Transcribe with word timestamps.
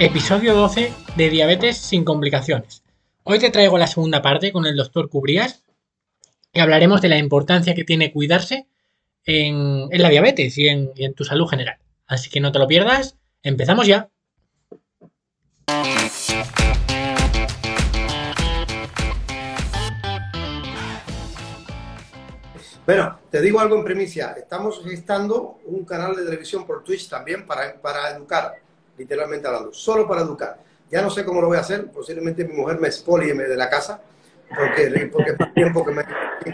Episodio 0.00 0.54
12 0.54 0.92
de 1.16 1.28
Diabetes 1.28 1.76
sin 1.76 2.04
complicaciones. 2.04 2.84
Hoy 3.24 3.40
te 3.40 3.50
traigo 3.50 3.78
la 3.78 3.88
segunda 3.88 4.22
parte 4.22 4.52
con 4.52 4.64
el 4.64 4.76
doctor 4.76 5.08
Cubrías 5.10 5.64
y 6.52 6.60
hablaremos 6.60 7.02
de 7.02 7.08
la 7.08 7.18
importancia 7.18 7.74
que 7.74 7.82
tiene 7.82 8.12
cuidarse 8.12 8.68
en, 9.24 9.88
la 9.90 10.08
diabetes 10.08 10.56
y 10.56 10.68
en, 10.68 11.14
tu 11.16 11.24
salud 11.24 11.48
general. 11.48 11.78
Así 12.06 12.30
que 12.30 12.38
no 12.38 12.52
te 12.52 12.60
lo 12.60 12.68
pierdas, 12.68 13.18
empezamos 13.42 13.88
ya. 13.88 14.08
Bueno, 22.86 23.18
te 23.32 23.40
digo 23.40 23.58
algo 23.58 23.76
en 23.76 23.84
primicia. 23.84 24.36
Estamos 24.38 24.80
gestando 24.84 25.58
un 25.64 25.84
canal 25.84 26.14
de 26.14 26.24
televisión 26.24 26.64
por 26.64 26.84
Twitch 26.84 27.08
también 27.08 27.44
para 27.48 28.10
educar, 28.14 28.62
literalmente 28.98 29.46
hablando, 29.46 29.72
solo 29.72 30.06
para 30.06 30.22
educar. 30.22 30.58
Ya 30.90 31.02
no 31.02 31.10
sé 31.10 31.24
cómo 31.24 31.40
lo 31.40 31.48
voy 31.48 31.56
a 31.56 31.60
hacer. 31.60 31.90
Posiblemente 31.90 32.44
mi 32.44 32.54
mujer 32.54 32.80
me 32.80 32.88
expolie 32.88 33.32
de 33.34 33.56
la 33.56 33.70
casa 33.70 34.00
porque, 34.48 35.10
porque 35.12 35.30
es 35.30 35.54
tiempo 35.54 35.84
que 35.84 35.92
me 35.92 36.04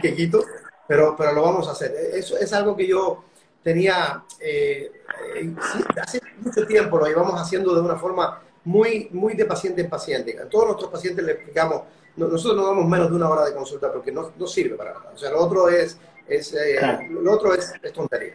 que 0.01 0.15
quito, 0.15 0.45
pero, 0.89 1.17
pero 1.17 1.33
lo 1.33 1.43
vamos 1.43 1.69
a 1.69 1.73
hacer. 1.73 1.95
Eso 2.13 2.37
es 2.37 2.53
algo 2.53 2.77
que 2.77 2.87
yo 2.87 3.25
tenía 3.63 4.25
eh, 4.41 4.91
eh, 5.37 5.55
hace 6.01 6.21
mucho 6.39 6.67
tiempo, 6.67 6.99
lo 6.99 7.07
llevamos 7.07 7.41
haciendo 7.41 7.75
de 7.75 7.81
una 7.81 7.97
forma 7.97 8.43
muy, 8.65 9.09
muy 9.13 9.35
de 9.35 9.45
paciente 9.45 9.83
en 9.83 9.89
paciente. 9.89 10.39
A 10.39 10.49
todos 10.49 10.67
nuestros 10.67 10.91
pacientes 10.91 11.25
le 11.25 11.33
explicamos, 11.33 11.83
nosotros 12.17 12.57
no 12.57 12.67
damos 12.67 12.87
menos 12.87 13.09
de 13.09 13.17
una 13.17 13.29
hora 13.29 13.45
de 13.45 13.55
consulta 13.55 13.93
porque 13.93 14.13
no, 14.13 14.33
no 14.37 14.47
sirve 14.47 14.75
para 14.77 14.95
nada. 14.95 15.13
O 15.15 15.19
sea, 15.19 15.31
lo 15.31 15.39
otro 15.39 15.69
es 15.69 15.99
es, 16.29 16.55
eh, 16.55 16.79
Lo 17.11 17.33
otro 17.33 17.55
es, 17.55 17.73
tontería. 17.93 18.35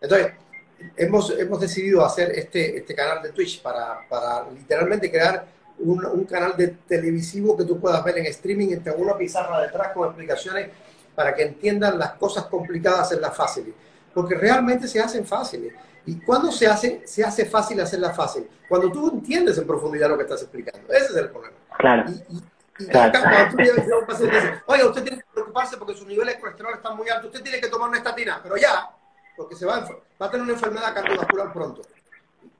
Entonces, 0.00 0.32
hemos, 0.96 1.30
hemos 1.30 1.60
decidido 1.60 2.04
hacer 2.04 2.30
este, 2.32 2.78
este 2.78 2.94
canal 2.94 3.22
de 3.22 3.30
Twitch 3.30 3.62
para, 3.62 4.06
para 4.08 4.48
literalmente 4.50 5.10
crear 5.10 5.46
un, 5.78 6.04
un, 6.04 6.24
canal 6.24 6.56
de 6.56 6.68
televisivo 6.68 7.56
que 7.56 7.64
tú 7.64 7.78
puedas 7.78 8.02
ver 8.04 8.18
en 8.18 8.26
streaming, 8.26 8.68
entre 8.70 8.92
una 8.92 9.16
pizarra 9.16 9.60
detrás 9.60 9.92
con 9.92 10.08
explicaciones 10.08 10.70
para 11.14 11.34
que 11.34 11.42
entiendan 11.42 11.98
las 11.98 12.12
cosas 12.12 12.44
complicadas, 12.46 13.00
hacerlas 13.00 13.36
fáciles. 13.36 13.74
Porque 14.14 14.34
realmente 14.34 14.88
se 14.88 15.00
hacen 15.00 15.24
fáciles. 15.24 15.72
¿Y 16.06 16.20
cuando 16.20 16.50
se 16.50 16.66
hace, 16.66 17.02
se 17.04 17.22
hace 17.22 17.44
fácil 17.44 17.80
hacerlas 17.80 18.16
fácil? 18.16 18.48
Cuando 18.68 18.90
tú 18.90 19.10
entiendes 19.10 19.58
en 19.58 19.66
profundidad 19.66 20.08
lo 20.08 20.16
que 20.16 20.22
estás 20.22 20.42
explicando. 20.42 20.92
Ese 20.92 21.04
es 21.06 21.16
el 21.16 21.28
problema. 21.30 21.56
Claro. 21.76 22.10
Y, 22.10 22.38
y 22.78 22.86
cuando 22.86 23.18
tú 23.18 23.94
a 23.94 23.98
un 23.98 24.06
paciente 24.06 24.36
y 24.36 24.40
dices, 24.40 24.62
oye, 24.66 24.84
usted 24.84 25.02
tiene 25.02 25.18
que 25.18 25.24
preocuparse 25.32 25.76
porque 25.76 25.94
sus 25.94 26.06
niveles 26.06 26.34
de 26.36 26.40
colesterol 26.40 26.74
están 26.74 26.96
muy 26.96 27.08
altos, 27.08 27.26
usted 27.26 27.42
tiene 27.42 27.60
que 27.60 27.68
tomar 27.68 27.88
una 27.88 27.98
estatina, 27.98 28.40
pero 28.42 28.56
ya, 28.56 28.88
porque 29.38 29.54
se 29.54 29.64
va 29.64 29.76
a, 29.76 29.88
va 30.20 30.26
a 30.26 30.30
tener 30.30 30.42
una 30.42 30.54
enfermedad 30.54 30.92
cardiovascular 30.92 31.52
pronto. 31.52 31.82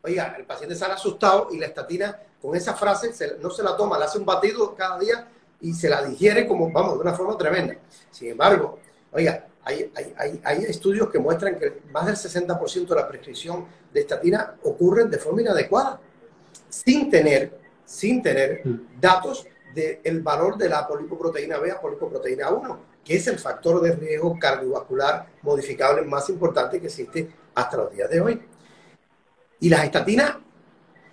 Oiga, 0.03 0.37
el 0.39 0.47
paciente 0.47 0.77
sale 0.77 0.95
asustado 0.95 1.49
y 1.51 1.59
la 1.59 1.67
estatina, 1.67 2.17
con 2.41 2.55
esa 2.55 2.75
frase, 2.75 3.13
no 3.41 3.51
se 3.51 3.65
la 3.65 3.77
toma, 3.77 3.99
le 3.99 4.05
hace 4.05 4.17
un 4.17 4.25
batido 4.25 4.77
cada 4.77 4.97
día 4.97 5.29
y 5.61 5.75
se 5.75 5.89
la 5.89 6.05
digiere 6.05 6.47
como, 6.47 6.71
vamos, 6.71 6.95
de 6.95 7.01
una 7.01 7.15
forma 7.15 7.37
tremenda. 7.37 7.75
Sin 8.13 8.31
embargo, 8.31 8.79
oiga, 9.11 9.45
hay, 9.65 9.93
hay, 10.17 10.41
hay, 10.45 10.65
estudios 10.65 11.11
que 11.11 11.19
muestran 11.19 11.59
que 11.59 11.83
más 11.91 12.07
del 12.07 12.15
60% 12.15 12.87
de 12.87 12.95
la 12.95 13.09
prescripción 13.09 13.67
de 13.93 14.01
estatina 14.01 14.55
ocurren 14.63 15.11
de 15.11 15.19
forma 15.19 15.43
inadecuada, 15.43 16.01
sin 16.69 17.11
tener, 17.11 17.59
sin 17.85 18.23
tener 18.23 18.63
mm. 18.65 19.01
datos 19.01 19.47
del 19.75 20.23
valor 20.23 20.57
de 20.57 20.69
la 20.69 20.87
polipoproteína 20.87 21.59
B 21.59 21.73
a 21.73 21.81
polipoproteína 21.81 22.51
1, 22.51 22.81
que 23.09 23.17
es 23.17 23.27
el 23.27 23.39
factor 23.39 23.81
de 23.81 23.97
riesgo 23.97 24.39
cardiovascular 24.39 25.27
modificable 25.41 26.03
más 26.03 26.29
importante 26.29 26.79
que 26.79 26.89
existe 26.89 27.33
hasta 27.55 27.79
los 27.79 27.91
días 27.91 28.11
de 28.11 28.21
hoy. 28.21 28.43
Y 29.61 29.71
las 29.71 29.83
estatinas 29.85 30.37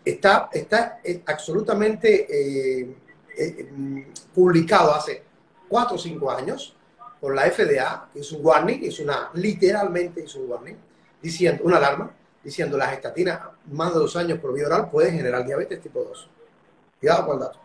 está, 0.04 0.50
está 0.52 1.00
eh, 1.02 1.24
absolutamente 1.26 2.28
eh, 2.30 2.98
eh, 3.38 4.08
publicado 4.34 4.94
hace 4.94 5.24
4 5.70 5.96
o 5.96 5.98
5 5.98 6.32
años 6.32 6.76
por 7.22 7.34
la 7.34 7.50
FDA, 7.50 8.10
que 8.12 8.20
es 8.20 8.32
un 8.34 8.46
warning, 8.46 8.84
es 8.84 9.00
una, 9.00 9.32
literalmente 9.34 10.26
es 10.26 10.36
un 10.36 10.52
warning, 10.52 10.76
diciendo, 11.22 11.64
una 11.64 11.78
alarma, 11.78 12.14
diciendo 12.44 12.78
las 12.78 12.92
estatinas 12.92 13.40
más 13.72 13.94
de 13.94 14.00
dos 14.02 14.18
años 14.18 14.40
por 14.40 14.54
vía 14.54 14.68
oral 14.68 14.90
pueden 14.90 15.16
generar 15.16 15.46
diabetes 15.46 15.80
tipo 15.80 16.04
2. 16.04 16.30
Cuidado 17.00 17.26
con 17.26 17.36
el 17.36 17.40
dato. 17.40 17.65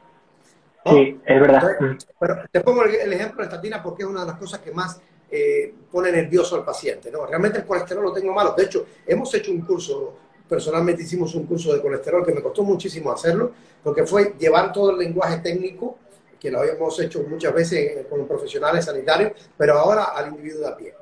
Sí, 0.85 1.21
es 1.27 1.41
verdad. 1.41 1.77
pero 2.19 2.37
te 2.51 2.61
pongo 2.61 2.85
el, 2.85 3.13
ejemplo 3.13 3.39
de 3.39 3.45
estatina 3.45 3.83
porque 3.83 4.03
es 4.03 4.09
una 4.09 4.21
de 4.21 4.29
las 4.29 4.37
cosas 4.37 4.61
que 4.61 4.71
más 4.71 5.01
eh, 5.31 5.75
pone 5.91 6.11
nervioso 6.11 6.57
al 6.57 6.65
paciente. 6.65 7.11
¿no? 7.11 7.27
Realmente 7.27 7.59
el 7.59 7.65
colesterol 7.65 8.05
lo 8.05 8.13
tengo 8.13 8.33
malo. 8.33 8.55
De 8.57 8.65
hecho, 8.65 8.87
hemos 9.07 9.33
hecho 9.35 9.51
un 9.51 9.61
curso, 9.61 10.15
personalmente 10.49 11.03
hicimos 11.03 11.35
un 11.35 11.47
curso 11.47 11.75
de 11.75 11.83
colesterol 11.83 12.25
que 12.25 12.33
me 12.33 12.43
costó 12.43 12.63
muchísimo 12.63 13.13
hacerlo, 13.13 13.53
porque 13.83 14.07
fue 14.07 14.35
llevar 14.39 14.73
todo 14.73 14.93
el 14.93 14.99
lenguaje 14.99 15.39
técnico, 15.39 15.99
que 16.39 16.51
lo 16.51 16.61
habíamos 16.61 16.99
hecho 16.99 17.23
muchas 17.29 17.53
veces 17.53 18.07
con 18.09 18.27
profesionales 18.27 18.87
sanitarios, 18.87 19.33
pero 19.59 19.79
ahora 19.79 20.05
al 20.05 20.29
individuo 20.29 20.61
de 20.61 20.69
a 20.69 20.77
pie. 20.77 20.95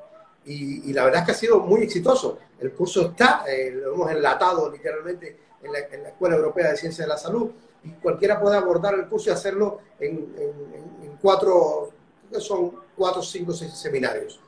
Y, 0.45 0.91
la 0.93 1.05
verdad 1.05 1.21
es 1.21 1.25
que 1.27 1.31
ha 1.31 1.35
sido 1.35 1.59
muy 1.59 1.83
exitoso. 1.83 2.39
El 2.59 2.71
curso 2.71 3.09
está, 3.09 3.43
eh, 3.47 3.71
lo 3.71 3.93
hemos 3.93 4.11
enlatado 4.11 4.69
literalmente 4.69 5.37
en 5.61 5.71
la, 5.71 5.79
en 5.79 6.03
la 6.03 6.09
Escuela 6.09 6.35
Europea 6.35 6.71
de 6.71 6.77
Ciencias 6.77 7.05
de 7.05 7.13
la 7.13 7.17
Salud 7.17 7.51
y 7.83 7.91
cualquiera 7.91 8.39
puede 8.39 8.57
abordar 8.57 8.95
el 8.95 9.07
curso 9.07 9.29
y 9.29 9.33
hacerlo 9.33 9.79
en, 9.99 10.33
en, 10.37 11.17
cuatro, 11.21 11.91
son 12.39 12.71
cuatro, 12.95 13.21
cinco, 13.21 13.53
seis 13.53 13.73
seminarios. 13.73 14.39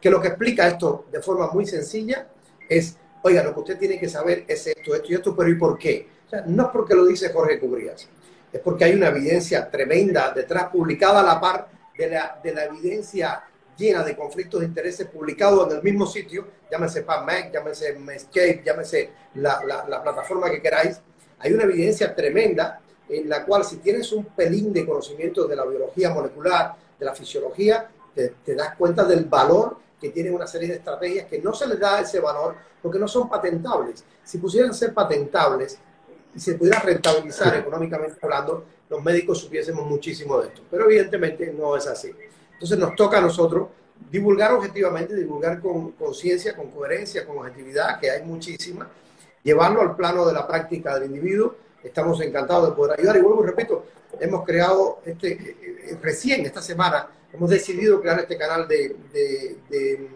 Que 0.00 0.10
lo 0.10 0.20
que 0.20 0.28
explica 0.28 0.68
esto 0.68 1.06
de 1.10 1.20
forma 1.20 1.50
muy 1.50 1.66
sencilla 1.66 2.28
es, 2.68 2.96
oiga, 3.22 3.42
lo 3.42 3.52
que 3.54 3.60
usted 3.60 3.78
tiene 3.78 3.98
que 3.98 4.08
saber 4.08 4.44
es 4.46 4.66
esto, 4.66 4.94
esto 4.94 5.08
y 5.10 5.14
esto, 5.14 5.36
pero 5.36 5.50
¿y 5.50 5.56
por 5.56 5.78
qué? 5.78 6.08
No 6.46 6.64
es 6.64 6.68
porque 6.70 6.94
lo 6.94 7.04
dice 7.06 7.30
Jorge 7.30 7.58
Cubrías, 7.58 8.08
es 8.52 8.60
porque 8.60 8.84
hay 8.84 8.94
una 8.94 9.08
evidencia 9.08 9.68
tremenda 9.68 10.32
detrás, 10.32 10.68
publicada 10.68 11.20
a 11.20 11.24
la 11.24 11.40
par 11.40 11.68
de 11.96 12.08
la, 12.08 12.40
de 12.42 12.54
la 12.54 12.64
evidencia 12.64 13.44
llena 13.76 14.04
de 14.04 14.14
conflictos 14.16 14.60
de 14.60 14.66
intereses 14.66 15.06
publicados 15.08 15.70
en 15.70 15.78
el 15.78 15.82
mismo 15.82 16.06
sitio, 16.06 16.46
llámese 16.70 17.02
PubMed, 17.02 17.52
llámese 17.52 17.94
Medscape, 17.94 18.62
llámese 18.64 19.10
la, 19.34 19.62
la 19.64 20.02
plataforma 20.02 20.50
que 20.50 20.60
queráis, 20.60 21.00
hay 21.40 21.52
una 21.52 21.64
evidencia 21.64 22.14
tremenda 22.14 22.80
en 23.08 23.28
la 23.28 23.44
cual 23.44 23.64
si 23.64 23.78
tienes 23.78 24.12
un 24.12 24.24
pelín 24.26 24.72
de 24.72 24.86
conocimiento 24.86 25.46
de 25.46 25.56
la 25.56 25.64
biología 25.64 26.10
molecular, 26.10 26.74
de 26.98 27.04
la 27.04 27.14
fisiología, 27.14 27.90
te, 28.14 28.54
das 28.54 28.76
cuenta 28.76 29.04
del 29.04 29.24
valor 29.24 29.78
que 30.00 30.10
tiene 30.10 30.30
una 30.30 30.46
serie 30.46 30.68
de 30.68 30.74
estrategias 30.74 31.26
que 31.26 31.40
no 31.40 31.52
se 31.52 31.66
les 31.66 31.78
da 31.78 32.00
ese 32.00 32.20
valor 32.20 32.54
porque 32.82 32.98
no 32.98 33.08
son 33.08 33.28
patentables. 33.28 34.04
Si 34.24 34.38
pusieran 34.38 34.72
ser 34.74 34.94
patentables 34.94 35.78
y 36.34 36.40
se 36.40 36.54
pudiera 36.54 36.80
rentabilizar 36.80 37.56
económicamente 37.56 38.18
hablando, 38.22 38.64
los 38.88 39.02
médicos 39.02 39.38
supiésemos 39.38 39.86
muchísimo 39.86 40.40
de 40.40 40.48
esto. 40.48 40.62
Pero 40.70 40.84
evidentemente 40.84 41.52
no 41.52 41.76
es 41.76 41.86
así. 41.86 42.12
Entonces 42.52 42.78
nos 42.78 42.94
toca 42.94 43.18
a 43.18 43.20
nosotros 43.20 43.68
divulgar 44.10 44.52
objetivamente, 44.52 45.14
divulgar 45.14 45.60
con 45.60 45.92
conciencia, 45.92 46.56
con 46.56 46.70
coherencia, 46.70 47.26
con 47.26 47.38
objetividad, 47.38 47.98
que 47.98 48.10
hay 48.10 48.22
muchísima, 48.22 48.88
llevarlo 49.42 49.80
al 49.82 49.96
plano 49.96 50.26
de 50.26 50.32
la 50.32 50.46
práctica 50.46 50.98
del 50.98 51.10
individuo. 51.10 51.54
Estamos 51.82 52.20
encantados 52.20 52.68
de 52.68 52.76
poder 52.76 52.98
ayudar. 52.98 53.16
Y 53.16 53.20
vuelvo, 53.20 53.42
repito, 53.42 53.84
hemos 54.18 54.44
creado 54.44 55.00
este, 55.04 55.32
eh, 55.32 55.98
recién 56.00 56.44
esta 56.44 56.60
semana, 56.60 57.08
hemos 57.32 57.48
decidido 57.48 58.00
crear 58.00 58.20
este 58.20 58.36
canal 58.36 58.66
de, 58.68 58.96
de, 59.12 60.08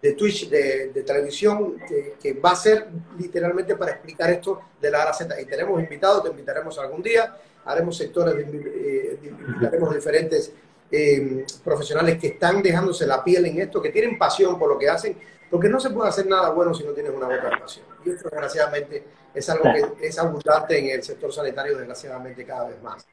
de, 0.00 0.12
Twitch, 0.14 0.48
de, 0.48 1.02
televisión, 1.06 1.76
que, 2.20 2.32
va 2.34 2.50
a 2.50 2.56
ser 2.56 2.88
literalmente 3.18 3.76
para 3.76 3.92
explicar 3.92 4.30
esto 4.30 4.60
de 4.80 4.90
la 4.90 5.04
A 5.04 5.14
Z. 5.14 5.40
Y 5.40 5.44
tenemos 5.46 5.80
invitados, 5.80 6.24
te 6.24 6.30
invitaremos 6.30 6.78
algún 6.78 7.02
día, 7.02 7.36
haremos 7.64 7.96
sectores, 7.96 8.34
eh, 8.36 9.18
invitaremos 9.22 9.94
diferentes 9.94 10.52
eh, 10.90 11.46
profesionales 11.64 12.18
que 12.18 12.26
están 12.28 12.62
dejándose 12.62 13.06
la 13.06 13.22
piel 13.22 13.46
en 13.46 13.60
esto, 13.60 13.80
que 13.80 13.90
tienen 13.90 14.18
pasión 14.18 14.58
por 14.58 14.68
lo 14.68 14.78
que 14.78 14.90
hacen 14.90 15.16
porque 15.52 15.68
no 15.68 15.78
se 15.78 15.90
puede 15.90 16.08
hacer 16.08 16.26
nada 16.26 16.48
bueno 16.48 16.72
si 16.72 16.82
no 16.82 16.92
tienes 16.92 17.12
una 17.12 17.26
buena 17.26 17.46
educación. 17.46 17.84
Y 18.02 18.08
esto, 18.08 18.30
desgraciadamente, 18.30 19.04
es 19.34 19.50
algo 19.50 19.64
que 19.98 20.06
es 20.06 20.18
abundante 20.18 20.78
en 20.78 20.86
el 20.86 21.02
sector 21.02 21.30
sanitario, 21.30 21.76
desgraciadamente, 21.76 22.46
cada 22.46 22.70
vez 22.70 22.82
más. 22.82 23.06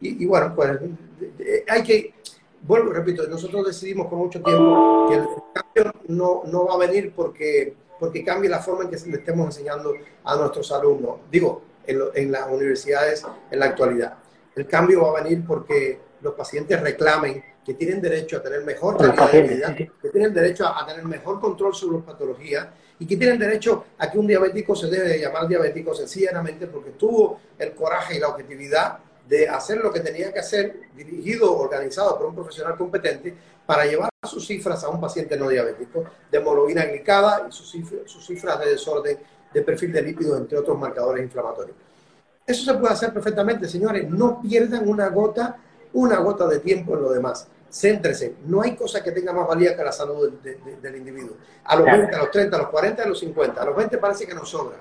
Y, 0.00 0.26
bueno, 0.26 0.52
pues 0.52 0.80
hay 1.68 1.82
que, 1.84 2.14
vuelvo, 2.62 2.92
repito, 2.92 3.24
nosotros 3.28 3.68
decidimos 3.68 4.08
por 4.08 4.18
mucho 4.18 4.42
tiempo 4.42 5.06
que 5.08 5.14
el 5.14 5.26
cambio 5.54 6.00
no, 6.08 6.42
no 6.46 6.66
va 6.66 6.74
a 6.74 6.78
venir 6.78 7.12
porque, 7.14 7.76
porque 8.00 8.24
cambie 8.24 8.50
la 8.50 8.58
forma 8.58 8.82
en 8.82 8.90
que 8.90 8.96
le 9.08 9.18
estemos 9.18 9.46
enseñando 9.46 9.94
a 10.24 10.34
nuestros 10.34 10.72
alumnos, 10.72 11.20
digo, 11.30 11.62
en, 11.86 12.00
en 12.14 12.32
las 12.32 12.48
universidades 12.50 13.24
en 13.48 13.60
la 13.60 13.66
actualidad. 13.66 14.18
El 14.56 14.66
cambio 14.66 15.02
va 15.02 15.20
a 15.20 15.22
venir 15.22 15.44
porque 15.46 16.00
los 16.20 16.34
pacientes 16.34 16.80
reclamen 16.80 17.44
que 17.66 17.74
tienen 17.74 18.00
derecho 18.00 18.36
a 18.36 18.42
tener 18.42 18.62
mejor 18.62 18.96
calidad 18.96 19.32
de 19.32 19.42
vida, 19.42 19.74
que 19.74 20.08
tienen 20.10 20.32
derecho 20.32 20.68
a, 20.68 20.86
tener 20.86 21.04
mejor 21.04 21.40
control 21.40 21.74
sobre 21.74 21.96
las 21.96 22.06
patologías 22.06 22.68
y 23.00 23.06
que 23.06 23.16
tienen 23.16 23.40
derecho 23.40 23.86
a 23.98 24.08
que 24.08 24.20
un 24.20 24.26
diabético 24.28 24.76
se 24.76 24.86
debe 24.86 25.08
de 25.08 25.18
llamar 25.18 25.48
diabético 25.48 25.92
sencillamente 25.92 26.68
porque 26.68 26.90
tuvo 26.90 27.40
el 27.58 27.74
coraje 27.74 28.16
y 28.16 28.20
la 28.20 28.28
objetividad 28.28 28.98
de 29.28 29.48
hacer 29.48 29.78
lo 29.78 29.92
que 29.92 29.98
tenía 29.98 30.32
que 30.32 30.38
hacer, 30.38 30.82
dirigido, 30.94 31.58
organizado 31.58 32.16
por 32.16 32.26
un 32.28 32.36
profesional 32.36 32.76
competente, 32.76 33.34
para 33.66 33.84
llevar 33.84 34.10
sus 34.22 34.46
cifras 34.46 34.84
a 34.84 34.88
un 34.88 35.00
paciente 35.00 35.36
no 35.36 35.48
diabético, 35.48 36.04
de 36.30 36.38
hemoglobina 36.38 36.84
glicada 36.84 37.46
y 37.48 37.52
sus 37.52 37.68
cifras, 37.68 38.02
sus 38.06 38.24
cifras 38.24 38.60
de 38.60 38.70
desorden 38.70 39.18
de 39.52 39.62
perfil 39.62 39.92
de 39.92 40.02
lípidos, 40.02 40.38
entre 40.38 40.56
otros 40.56 40.78
marcadores 40.78 41.24
inflamatorios. 41.24 41.76
Eso 42.46 42.64
se 42.64 42.78
puede 42.78 42.94
hacer 42.94 43.12
perfectamente, 43.12 43.68
señores. 43.68 44.08
No 44.08 44.40
pierdan 44.40 44.88
una 44.88 45.08
gota, 45.08 45.56
una 45.94 46.18
gota 46.18 46.46
de 46.46 46.60
tiempo 46.60 46.94
en 46.94 47.02
lo 47.02 47.10
demás. 47.10 47.48
Céntrese. 47.76 48.36
No 48.46 48.62
hay 48.62 48.74
cosa 48.74 49.02
que 49.02 49.12
tenga 49.12 49.34
más 49.34 49.46
valía 49.46 49.76
que 49.76 49.84
la 49.84 49.92
salud 49.92 50.32
del, 50.40 50.96
individuo. 50.96 51.36
A 51.64 51.76
los 51.76 51.84
20, 51.84 52.14
a 52.14 52.18
los 52.20 52.30
30, 52.30 52.56
a 52.56 52.60
los 52.60 52.68
40, 52.70 53.02
a 53.02 53.06
los 53.06 53.18
50. 53.18 53.60
A 53.60 53.64
los 53.66 53.76
20 53.76 53.98
parece 53.98 54.26
que 54.26 54.34
nos 54.34 54.48
sobra. 54.48 54.76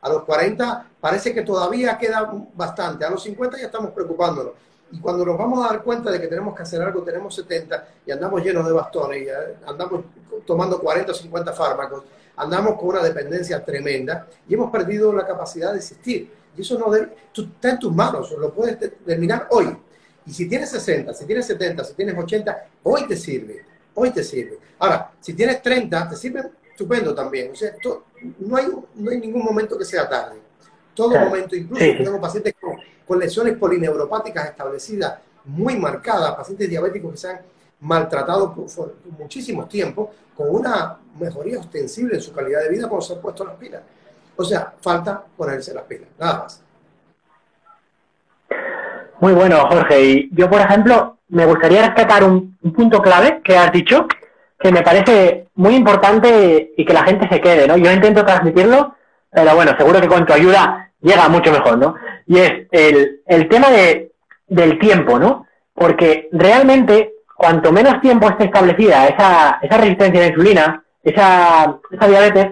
A 0.00 0.08
los 0.08 0.22
40 0.22 0.90
parece 1.00 1.34
que 1.34 1.42
todavía 1.42 1.98
queda 1.98 2.32
bastante. 2.54 3.04
A 3.04 3.10
los 3.10 3.24
50 3.24 3.58
ya 3.58 3.66
estamos 3.66 3.90
preocupándonos. 3.90 4.52
Y 4.92 5.00
cuando 5.00 5.26
nos 5.26 5.36
vamos 5.36 5.64
a 5.64 5.72
dar 5.72 5.82
cuenta 5.82 6.12
de 6.12 6.20
que 6.20 6.28
tenemos 6.28 6.54
que 6.54 6.62
hacer 6.62 6.80
algo, 6.80 7.02
tenemos 7.02 7.34
70 7.34 7.88
y 8.06 8.12
andamos 8.12 8.40
llenos 8.44 8.64
de 8.64 8.72
bastones 8.72 9.22
y 9.22 9.28
eh, 9.28 9.56
andamos 9.66 10.04
tomando 10.46 10.78
40 10.78 11.10
o 11.10 11.14
50 11.14 11.52
fármacos, 11.52 12.04
andamos 12.36 12.76
con 12.76 12.90
una 12.90 13.02
dependencia 13.02 13.64
tremenda 13.64 14.28
y 14.48 14.54
hemos 14.54 14.70
perdido 14.70 15.12
la 15.12 15.26
capacidad 15.26 15.72
de 15.72 15.78
existir. 15.78 16.32
Y 16.56 16.60
eso 16.60 16.78
no 16.78 16.88
debe, 16.92 17.12
está 17.34 17.70
en 17.70 17.80
tus 17.80 17.92
manos, 17.92 18.30
lo 18.38 18.54
puedes 18.54 18.78
terminar 19.04 19.48
hoy. 19.50 19.76
Y 20.26 20.32
si 20.32 20.48
tienes 20.48 20.70
60, 20.70 21.14
si 21.14 21.24
tienes 21.24 21.46
70, 21.46 21.84
si 21.84 21.94
tienes 21.94 22.16
80, 22.16 22.66
hoy 22.82 23.06
te 23.06 23.16
sirve, 23.16 23.64
hoy 23.94 24.10
te 24.10 24.24
sirve. 24.24 24.58
Ahora, 24.78 25.12
si 25.20 25.34
tienes 25.34 25.62
30, 25.62 26.08
te 26.08 26.16
sirve 26.16 26.50
estupendo 26.68 27.14
también. 27.14 27.52
O 27.52 27.54
sea, 27.54 27.72
no, 28.40 28.56
hay, 28.56 28.66
no 28.96 29.10
hay 29.10 29.20
ningún 29.20 29.44
momento 29.44 29.78
que 29.78 29.84
sea 29.84 30.08
tarde. 30.08 30.36
Todo 30.94 31.18
momento, 31.18 31.54
incluso 31.54 31.84
tengo 31.84 32.20
pacientes 32.20 32.54
con, 32.60 33.18
lesiones 33.18 33.56
polineuropáticas 33.56 34.50
establecidas 34.50 35.18
muy 35.44 35.76
marcadas, 35.76 36.34
pacientes 36.34 36.68
diabéticos 36.68 37.12
que 37.12 37.16
se 37.18 37.30
han 37.30 37.40
maltratado 37.80 38.52
por, 38.52 38.66
por, 38.74 38.94
muchísimos 39.18 39.68
tiempos, 39.68 40.08
con 40.34 40.52
una 40.52 40.98
mejoría 41.20 41.60
ostensible 41.60 42.16
en 42.16 42.20
su 42.20 42.32
calidad 42.32 42.62
de 42.62 42.70
vida 42.70 42.88
cuando 42.88 43.06
se 43.06 43.14
han 43.14 43.20
puesto 43.20 43.44
las 43.44 43.54
pilas. 43.54 43.82
O 44.34 44.44
sea, 44.44 44.74
falta 44.80 45.24
ponerse 45.36 45.72
las 45.72 45.84
pilas, 45.84 46.08
nada 46.18 46.42
más. 46.42 46.65
Muy 49.20 49.32
bueno, 49.32 49.66
Jorge. 49.68 50.00
Y 50.02 50.30
yo, 50.32 50.50
por 50.50 50.60
ejemplo, 50.60 51.16
me 51.28 51.46
gustaría 51.46 51.82
rescatar 51.82 52.24
un, 52.24 52.56
punto 52.74 53.00
clave 53.00 53.40
que 53.42 53.56
has 53.56 53.72
dicho, 53.72 54.06
que 54.58 54.72
me 54.72 54.82
parece 54.82 55.48
muy 55.54 55.74
importante 55.74 56.72
y 56.76 56.84
que 56.84 56.92
la 56.92 57.04
gente 57.04 57.28
se 57.30 57.40
quede, 57.40 57.66
¿no? 57.66 57.76
Yo 57.76 57.92
intento 57.92 58.24
transmitirlo, 58.24 58.94
pero 59.30 59.54
bueno, 59.54 59.72
seguro 59.78 60.00
que 60.00 60.08
con 60.08 60.26
tu 60.26 60.32
ayuda 60.32 60.90
llega 61.00 61.28
mucho 61.28 61.52
mejor, 61.52 61.78
¿no? 61.78 61.94
Y 62.26 62.38
es 62.38 62.52
el, 62.70 63.22
el 63.26 63.48
tema 63.48 63.70
de, 63.70 64.12
del 64.48 64.78
tiempo, 64.78 65.18
¿no? 65.18 65.46
Porque 65.72 66.28
realmente, 66.32 67.14
cuanto 67.36 67.72
menos 67.72 68.00
tiempo 68.00 68.28
esté 68.28 68.44
establecida 68.44 69.06
esa, 69.06 69.58
esa 69.62 69.76
resistencia 69.78 70.20
a 70.20 70.24
la 70.24 70.30
insulina, 70.30 70.84
esa, 71.02 71.78
esa 71.90 72.08
diabetes, 72.08 72.48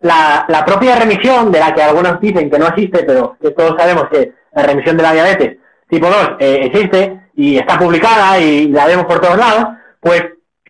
la, 0.00 0.46
la 0.48 0.64
propia 0.64 0.96
remisión, 0.96 1.52
de 1.52 1.60
la 1.60 1.74
que 1.74 1.82
algunos 1.82 2.20
dicen 2.20 2.50
que 2.50 2.58
no 2.58 2.68
existe, 2.68 3.04
pero 3.04 3.36
que 3.40 3.50
todos 3.50 3.74
sabemos 3.76 4.08
que 4.08 4.32
la 4.52 4.62
remisión 4.62 4.96
de 4.96 5.02
la 5.02 5.12
diabetes 5.12 5.58
tipo 5.88 6.08
2 6.08 6.36
eh, 6.38 6.60
existe 6.64 7.30
y 7.34 7.56
está 7.58 7.78
publicada 7.78 8.38
y 8.38 8.68
la 8.68 8.86
vemos 8.86 9.06
por 9.06 9.20
todos 9.20 9.38
lados, 9.38 9.68
pues 10.00 10.24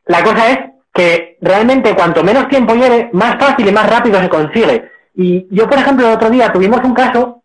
la 0.06 0.22
cosa 0.22 0.50
es 0.50 0.58
que 0.92 1.36
realmente 1.40 1.94
cuanto 1.94 2.24
menos 2.24 2.48
tiempo 2.48 2.74
lleve, 2.74 3.10
más 3.12 3.36
fácil 3.38 3.68
y 3.68 3.72
más 3.72 3.88
rápido 3.88 4.20
se 4.20 4.28
consigue. 4.28 4.90
Y 5.14 5.46
yo, 5.50 5.68
por 5.68 5.78
ejemplo, 5.78 6.06
el 6.06 6.14
otro 6.14 6.30
día 6.30 6.52
tuvimos 6.52 6.82
un 6.84 6.94
caso, 6.94 7.42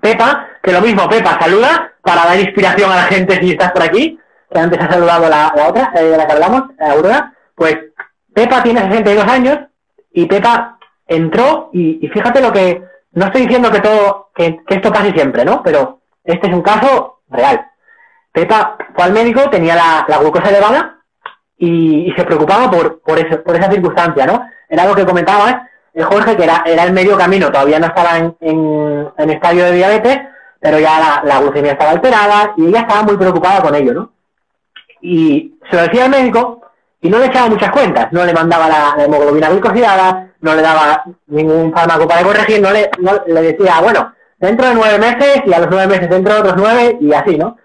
Pepa, 0.00 0.48
que 0.62 0.72
lo 0.72 0.80
mismo, 0.80 1.08
Pepa, 1.08 1.38
saluda 1.40 1.92
para 2.02 2.26
dar 2.26 2.38
inspiración 2.38 2.90
a 2.90 2.96
la 2.96 3.02
gente 3.04 3.40
si 3.40 3.52
estás 3.52 3.72
por 3.72 3.82
aquí, 3.82 4.18
que 4.50 4.58
antes 4.58 4.80
ha 4.80 4.90
saludado 4.90 5.28
la, 5.28 5.54
otra, 5.68 5.92
eh, 5.96 6.04
de 6.04 6.16
la 6.16 6.26
que 6.26 6.32
hablamos, 6.32 6.62
Aurora, 6.78 7.34
pues 7.54 7.78
Pepa 8.34 8.62
tiene 8.62 8.80
62 8.80 9.26
años 9.26 9.58
y 10.12 10.26
Pepa 10.26 10.78
entró 11.06 11.70
y, 11.72 12.06
fíjate 12.08 12.40
lo 12.40 12.52
que, 12.52 12.82
no 13.12 13.26
estoy 13.26 13.42
diciendo 13.42 13.70
que 13.70 13.80
todo, 13.80 14.30
que, 14.34 14.60
esto 14.68 14.92
pase 14.92 15.12
siempre, 15.12 15.44
¿no? 15.44 15.62
Pero 15.62 16.01
este 16.24 16.48
es 16.48 16.54
un 16.54 16.62
caso 16.62 17.20
real. 17.28 17.66
Pepa 18.32 18.76
fue 18.94 19.04
al 19.04 19.12
médico, 19.12 19.50
tenía 19.50 19.74
la, 19.74 20.18
glucosa 20.18 20.48
elevada 20.48 20.98
y, 21.58 22.12
se 22.16 22.24
preocupaba 22.24 22.70
por, 22.70 23.00
por, 23.00 23.42
por 23.42 23.56
esa 23.56 23.70
circunstancia, 23.70 24.26
¿no? 24.26 24.48
Era 24.68 24.86
lo 24.86 24.94
que 24.94 25.04
comentabas, 25.04 25.56
eh, 25.94 26.02
Jorge, 26.02 26.36
que 26.36 26.44
era, 26.44 26.62
era 26.64 26.84
el 26.84 26.92
medio 26.92 27.16
camino, 27.18 27.52
todavía 27.52 27.78
no 27.78 27.86
estaba 27.86 28.16
en, 28.16 29.30
estadio 29.30 29.64
de 29.64 29.72
diabetes, 29.72 30.18
pero 30.58 30.78
ya 30.78 31.20
la, 31.22 31.40
glucemia 31.40 31.72
estaba 31.72 31.90
alterada 31.90 32.54
y 32.56 32.66
ella 32.66 32.80
estaba 32.80 33.02
muy 33.02 33.16
preocupada 33.16 33.60
con 33.60 33.74
ello, 33.74 33.92
¿no? 33.92 34.12
Y 35.02 35.58
se 35.70 35.76
lo 35.76 35.82
decía 35.82 36.04
al 36.04 36.10
médico 36.10 36.62
y 37.00 37.10
no 37.10 37.18
le 37.18 37.26
echaba 37.26 37.48
muchas 37.48 37.70
cuentas, 37.70 38.08
no 38.12 38.24
le 38.24 38.32
mandaba 38.32 38.68
la, 38.68 39.04
hemoglobina 39.04 39.50
glicosilada, 39.50 40.28
no 40.40 40.54
le 40.54 40.62
daba 40.62 41.04
ningún 41.26 41.72
fármaco 41.72 42.08
para 42.08 42.22
corregir, 42.22 42.62
no 42.62 42.70
le, 42.70 42.90
le 43.26 43.42
decía, 43.42 43.80
bueno, 43.82 44.14
dentro 44.42 44.66
de 44.66 44.74
nueve 44.74 44.98
meses 44.98 45.42
y 45.46 45.54
a 45.54 45.60
los 45.60 45.68
nueve 45.70 45.86
meses 45.86 46.10
dentro 46.10 46.34
de 46.34 46.40
otros 46.40 46.54
nueve 46.56 46.98
y 47.00 47.12
así, 47.14 47.38
¿no? 47.38 47.56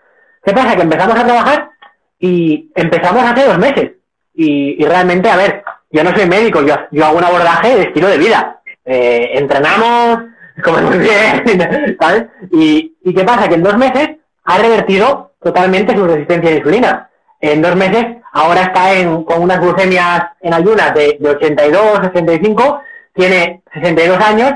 ¿Qué 0.44 0.54
pasa? 0.54 0.76
Que 0.76 0.84
empezamos 0.84 1.18
a 1.18 1.26
trabajar 1.26 1.72
y 2.20 2.72
empezamos 2.76 3.24
hace 3.24 3.46
dos 3.46 3.58
meses. 3.58 3.92
Y, 4.34 4.86
realmente, 4.86 5.28
a 5.30 5.36
ver, 5.36 5.64
yo 5.90 6.04
no 6.04 6.16
soy 6.16 6.28
médico, 6.28 6.62
yo, 6.62 7.06
hago 7.06 7.18
un 7.18 7.24
abordaje 7.24 7.76
de 7.76 7.82
estilo 7.84 8.08
de 8.08 8.20
vida. 8.20 8.62
Eh, 8.86 9.32
entrenamos, 9.34 10.20
comemos 10.64 11.00
bien, 11.00 11.98
¿sabes? 12.00 12.26
Y, 12.52 12.96
¿Y 13.04 13.14
qué 13.16 13.24
pasa? 13.24 13.50
Que 13.50 13.56
en 13.56 13.64
dos 13.64 13.78
meses 13.78 14.12
ha 14.44 14.58
revertido 14.60 15.32
totalmente 15.42 15.96
su 15.96 16.06
resistencia 16.06 16.50
a 16.50 16.54
la 16.54 16.58
insulina. 16.60 17.10
En 17.42 17.64
dos 17.64 17.76
meses 17.76 18.06
ahora 18.34 18.62
está 18.62 18.94
en, 18.94 19.24
con 19.24 19.42
unas 19.42 19.60
glucemias 19.60 20.26
en 20.42 20.54
ayunas 20.54 20.94
de, 20.94 21.18
de 21.20 21.30
82, 21.30 22.00
85, 22.10 22.82
tiene 23.14 23.64
62 23.74 24.20
años 24.20 24.54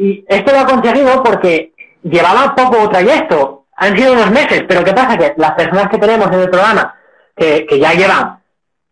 y 0.00 0.24
esto 0.28 0.52
lo 0.52 0.60
ha 0.60 0.66
conseguido 0.66 1.22
porque 1.22 1.72
llevaba 2.02 2.54
poco 2.54 2.88
trayecto, 2.88 3.66
han 3.76 3.96
sido 3.96 4.14
unos 4.14 4.30
meses, 4.30 4.64
pero 4.66 4.82
¿qué 4.82 4.92
pasa? 4.92 5.16
Que 5.16 5.34
las 5.36 5.52
personas 5.52 5.88
que 5.88 5.98
tenemos 5.98 6.28
en 6.28 6.40
el 6.40 6.50
programa, 6.50 6.94
que, 7.36 7.66
que 7.66 7.78
ya 7.78 7.92
llevan 7.92 8.40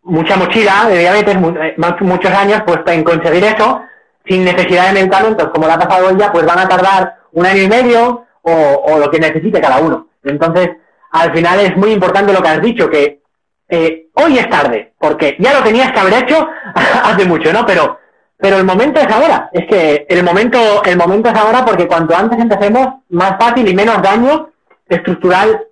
mucha 0.03 0.37
mochila 0.37 0.87
de 0.87 0.99
diabetes, 0.99 1.35
eh, 1.35 1.75
muchos 2.01 2.31
años, 2.31 2.61
pues 2.65 2.79
en 2.87 3.03
conseguir 3.03 3.43
eso, 3.43 3.81
sin 4.27 4.43
necesidad 4.43 4.87
de 4.87 5.01
medicamentos, 5.01 5.49
como 5.49 5.67
le 5.67 5.73
ha 5.73 5.79
pasado 5.79 6.09
ella, 6.09 6.31
pues 6.31 6.45
van 6.45 6.59
a 6.59 6.67
tardar 6.67 7.17
un 7.31 7.45
año 7.45 7.63
y 7.63 7.67
medio 7.67 8.25
o, 8.41 8.51
o 8.51 8.99
lo 8.99 9.09
que 9.09 9.19
necesite 9.19 9.61
cada 9.61 9.79
uno. 9.79 10.07
Entonces, 10.23 10.69
al 11.11 11.33
final 11.33 11.59
es 11.59 11.75
muy 11.75 11.91
importante 11.91 12.33
lo 12.33 12.41
que 12.41 12.49
has 12.49 12.61
dicho, 12.61 12.89
que 12.89 13.21
eh, 13.67 14.07
hoy 14.13 14.37
es 14.37 14.49
tarde, 14.49 14.93
porque 14.99 15.35
ya 15.39 15.53
lo 15.53 15.63
tenías 15.63 15.91
que 15.91 15.99
haber 15.99 16.23
hecho 16.23 16.47
hace 17.03 17.25
mucho, 17.25 17.51
¿no? 17.53 17.65
Pero, 17.65 17.99
pero 18.41 18.55
el 18.55 18.63
momento 18.63 19.01
es 19.01 19.07
ahora. 19.07 19.49
Es 19.51 19.67
que 19.67 20.05
el 20.07 20.23
momento, 20.23 20.81
el 20.85 20.95
momento 20.97 21.29
es 21.29 21.35
ahora 21.35 21.65
porque 21.65 21.87
cuanto 21.87 22.15
antes 22.15 22.39
empecemos, 22.39 23.01
más 23.09 23.37
fácil 23.37 23.67
y 23.67 23.75
menos 23.75 24.01
daño 24.01 24.53
estructural 24.87 25.67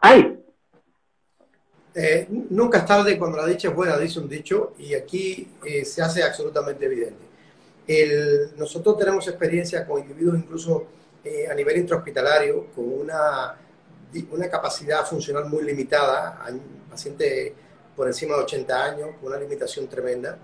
hay. 0.00 0.38
Eh, 1.94 2.26
nunca 2.50 2.78
es 2.78 2.86
tarde 2.86 3.16
cuando 3.16 3.38
la 3.38 3.46
dicha 3.46 3.68
es 3.68 3.74
buena, 3.74 3.96
dice 3.96 4.20
un 4.20 4.28
dicho, 4.28 4.74
y 4.78 4.92
aquí 4.92 5.48
eh, 5.64 5.86
se 5.86 6.02
hace 6.02 6.22
absolutamente 6.22 6.84
evidente. 6.84 7.24
Nosotros 8.58 8.98
tenemos 8.98 9.26
experiencia 9.26 9.86
con 9.86 10.00
individuos 10.00 10.36
incluso 10.36 10.86
a 11.50 11.54
nivel 11.54 11.78
intrahospitalario, 11.78 12.66
con 12.74 12.84
una, 12.84 13.54
una 14.30 14.50
capacidad 14.50 15.06
funcional 15.06 15.46
muy 15.46 15.64
limitada, 15.64 16.44
paciente 16.90 17.54
por 17.96 18.06
encima 18.08 18.36
de 18.36 18.42
80 18.42 18.84
años, 18.84 19.08
con 19.20 19.32
una 19.32 19.40
limitación 19.40 19.88
tremenda, 19.88 20.38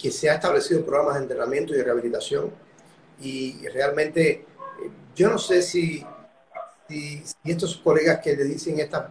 que 0.00 0.10
se 0.10 0.30
ha 0.30 0.34
establecido 0.34 0.84
programas 0.84 1.16
de 1.16 1.22
entrenamiento 1.22 1.74
y 1.74 1.82
rehabilitación. 1.82 2.50
Y 3.20 3.66
realmente, 3.68 4.30
eh, 4.30 4.46
yo 5.14 5.28
no 5.28 5.38
sé 5.38 5.62
si, 5.62 6.04
si, 6.88 7.22
estos 7.44 7.76
colegas 7.76 8.20
que 8.20 8.34
le 8.34 8.44
dicen 8.44 8.80
estas 8.80 9.08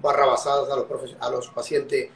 barrabasadas 0.00 0.70
a 0.70 0.76
los, 0.76 1.16
a 1.20 1.30
los 1.30 1.48
pacientes 1.50 2.08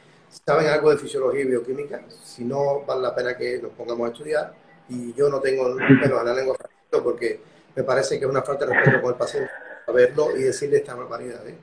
saben 0.45 0.67
algo 0.67 0.89
de 0.89 0.97
fisiología 0.97 1.41
y 1.41 1.45
bioquímica, 1.45 2.03
si 2.23 2.43
no, 2.43 2.81
vale 2.81 3.03
la 3.03 3.15
pena 3.15 3.37
que 3.37 3.59
nos 3.59 3.71
pongamos 3.73 4.09
a 4.09 4.11
estudiar. 4.11 4.53
Y 4.89 5.13
yo 5.13 5.29
no 5.29 5.39
tengo 5.39 5.69
menos 5.75 6.23
la 6.23 6.33
lengua 6.33 6.57
porque 7.03 7.41
me 7.75 7.83
parece 7.83 8.17
que 8.17 8.25
es 8.25 8.31
una 8.31 8.41
falta 8.41 8.65
de 8.65 8.73
respeto 8.73 9.01
con 9.01 9.11
el 9.11 9.17
paciente 9.17 9.49
saberlo 9.85 10.35
y 10.35 10.43
decirle 10.43 10.77
esta 10.77 10.95
barbaridad. 10.95 11.47
¿eh? 11.47 11.57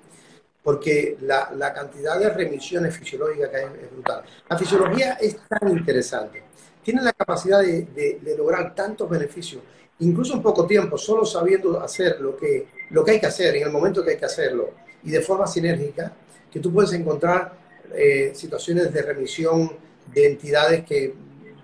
Porque 0.62 1.16
la, 1.22 1.50
la, 1.56 1.72
cantidad 1.72 2.18
de 2.18 2.30
remisiones 2.30 2.96
fisiológicas 2.96 3.48
que 3.48 3.56
hay 3.56 3.64
es 3.64 3.90
brutal. 3.90 4.22
La 4.48 4.56
fisiología 4.56 5.14
es 5.14 5.36
tan 5.48 5.68
interesante, 5.68 6.42
tiene 6.82 7.02
la 7.02 7.12
capacidad 7.12 7.60
de, 7.60 7.82
de, 8.22 8.36
lograr 8.36 8.74
tantos 8.74 9.08
beneficios, 9.08 9.62
incluso 9.98 10.34
en 10.34 10.42
poco 10.42 10.66
tiempo, 10.66 10.96
solo 10.96 11.24
sabiendo 11.24 11.80
hacer 11.80 12.20
lo 12.20 12.36
que, 12.36 12.68
lo 12.90 13.04
que 13.04 13.12
hay 13.12 13.20
que 13.20 13.26
hacer 13.26 13.56
en 13.56 13.64
el 13.64 13.70
momento 13.70 14.04
que 14.04 14.12
hay 14.12 14.16
que 14.16 14.24
hacerlo 14.24 14.70
y 15.02 15.10
de 15.10 15.20
forma 15.20 15.46
sinérgica, 15.46 16.12
que 16.50 16.60
tú 16.60 16.72
puedes 16.72 16.92
encontrar 16.92 17.52
eh, 17.94 18.32
situaciones 18.34 18.92
de 18.92 19.02
remisión 19.02 19.72
de 20.12 20.26
entidades 20.26 20.84
que, 20.84 21.14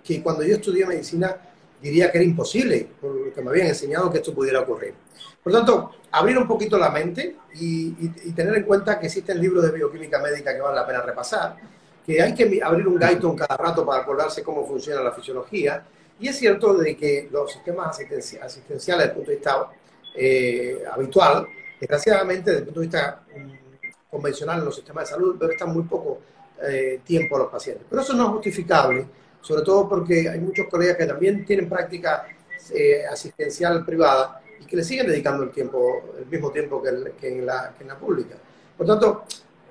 que 0.03 0.23
cuando 0.23 0.43
yo 0.43 0.57
estudié 0.57 0.87
medicina 0.87 1.37
diría 1.81 2.11
que 2.11 2.19
era 2.19 2.25
imposible, 2.25 2.89
porque 3.01 3.41
me 3.43 3.51
habían 3.51 3.69
enseñado 3.69 4.11
que 4.11 4.19
esto 4.19 4.35
pudiera 4.35 4.61
ocurrir. 4.61 4.95
Por 5.43 5.53
lo 5.53 5.59
tanto, 5.59 5.91
abrir 6.11 6.39
un 6.39 6.47
poquito 6.47 6.79
la 6.79 6.91
mente 6.91 7.37
y, 7.55 8.09
tener 8.33 8.55
en 8.57 8.65
cuenta 8.65 8.99
que 8.99 9.07
existen 9.07 9.41
libros 9.41 9.65
de 9.65 9.73
bioquímica 9.73 10.21
médica 10.21 10.55
que 10.55 10.61
vale 10.61 10.77
la 10.77 10.87
pena 10.87 11.03
repasar, 11.03 11.57
que 12.05 12.21
hay 12.23 12.35
que 12.35 12.61
abrir 12.63 12.87
un 12.89 12.99
Guyton 12.99 13.37
cada 13.37 13.57
rato 13.57 13.85
para 13.85 14.03
acordarse 14.03 14.43
cómo 14.43 14.67
funciona 14.67 15.03
la 15.03 15.13
fisiología. 15.13 15.85
Y 16.21 16.29
es 16.29 16.37
cierto 16.37 16.75
de 16.75 16.97
que 16.97 17.29
los 17.31 17.53
sistemas 17.53 17.99
asistenciales 17.99 18.59
desde 18.87 19.05
el 19.05 19.13
punto 19.13 19.31
de 19.31 19.37
vista 19.37 19.71
eh, 20.15 20.83
habitual, 20.91 21.47
desgraciadamente 21.81 22.51
desde 22.51 22.61
el 22.61 22.65
punto 22.67 22.81
de 22.81 22.87
vista 22.87 23.23
mm, 23.37 24.11
convencional 24.11 24.59
en 24.59 24.65
los 24.65 24.75
sistemas 24.75 25.05
de 25.05 25.15
salud, 25.15 25.37
pero 25.39 25.53
está 25.53 25.67
muy 25.67 25.85
poco 25.85 26.21
eh, 26.63 27.01
tiempo 27.05 27.37
a 27.37 27.41
los 27.41 27.49
pacientes. 27.49 27.87
Pero 27.89 28.03
eso 28.03 28.15
no 28.15 28.25
es 28.25 28.31
justificable, 28.31 29.07
sobre 29.41 29.63
todo 29.63 29.89
porque 29.89 30.29
hay 30.29 30.41
muchos 30.41 30.67
colegas 30.69 30.97
que 30.97 31.07
también 31.07 31.45
tienen 31.45 31.69
práctica 31.69 32.27
eh, 32.75 33.05
asistencial 33.07 33.85
privada 33.85 34.43
y 34.61 34.67
que 34.67 34.77
le 34.77 34.85
siguen 34.85 35.07
dedicando 35.07 35.45
el 35.45 35.51
tiempo, 35.51 36.13
el 36.19 36.27
mismo 36.27 36.51
tiempo 36.51 36.83
que, 36.83 36.89
en, 36.91 37.05
la, 37.47 37.73
que 37.73 37.83
en, 37.83 37.89
la, 37.89 37.99
pública. 37.99 38.37
Por 38.77 38.87
tanto, 38.87 39.25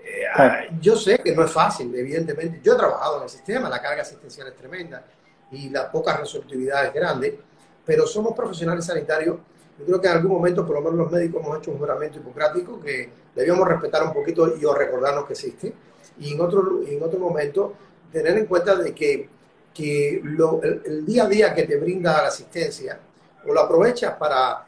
eh, 0.03 0.69
yo 0.81 0.95
sé 0.95 1.19
que 1.19 1.36
no 1.36 1.43
es 1.43 1.51
fácil, 1.51 1.93
evidentemente. 1.93 2.59
Yo 2.63 2.74
he 2.74 2.77
trabajado 2.77 3.17
en 3.17 3.24
el 3.24 3.29
sistema, 3.29 3.69
la 3.69 3.81
carga 3.81 4.01
asistencial 4.01 4.47
es 4.47 4.55
tremenda 4.55 5.05
y 5.51 5.69
la 5.69 5.91
poca 5.91 6.17
resolutividad 6.17 6.86
es 6.86 6.93
grande, 6.93 7.39
pero 7.86 8.07
somos 8.07 8.33
profesionales 8.33 8.86
sanitarios. 8.86 9.38
Yo 9.79 9.86
creo 9.86 10.01
que 10.01 10.07
en 10.07 10.13
algún 10.13 10.31
momento, 10.31 10.65
por 10.65 10.75
lo 10.75 10.81
menos 10.81 10.97
los 10.97 11.12
médicos, 11.12 11.43
hemos 11.43 11.59
hecho 11.59 11.71
un 11.71 11.77
juramento 11.77 12.17
hipocrático 12.17 12.79
que 12.81 13.09
debíamos 13.36 13.67
respetar 13.67 14.03
un 14.03 14.13
poquito 14.13 14.57
y 14.57 14.65
o 14.65 14.74
recordarnos 14.74 15.25
que 15.25 15.33
existe. 15.33 15.74
Y 16.19 16.33
en 16.33 16.41
otro, 16.41 16.81
en 16.86 17.03
otro 17.03 17.19
momento, 17.19 17.74
tener 18.12 18.38
en 18.38 18.47
cuenta 18.47 18.75
de 18.75 18.95
que, 18.95 19.29
que 19.77 20.22
el, 20.86 21.05
día 21.05 21.25
a 21.25 21.27
día 21.27 21.53
que 21.53 21.63
te 21.63 21.77
brinda 21.77 22.22
la 22.22 22.29
asistencia, 22.29 23.00
o 23.46 23.53
lo 23.53 23.62
aprovechas 23.62 24.15
para 24.15 24.65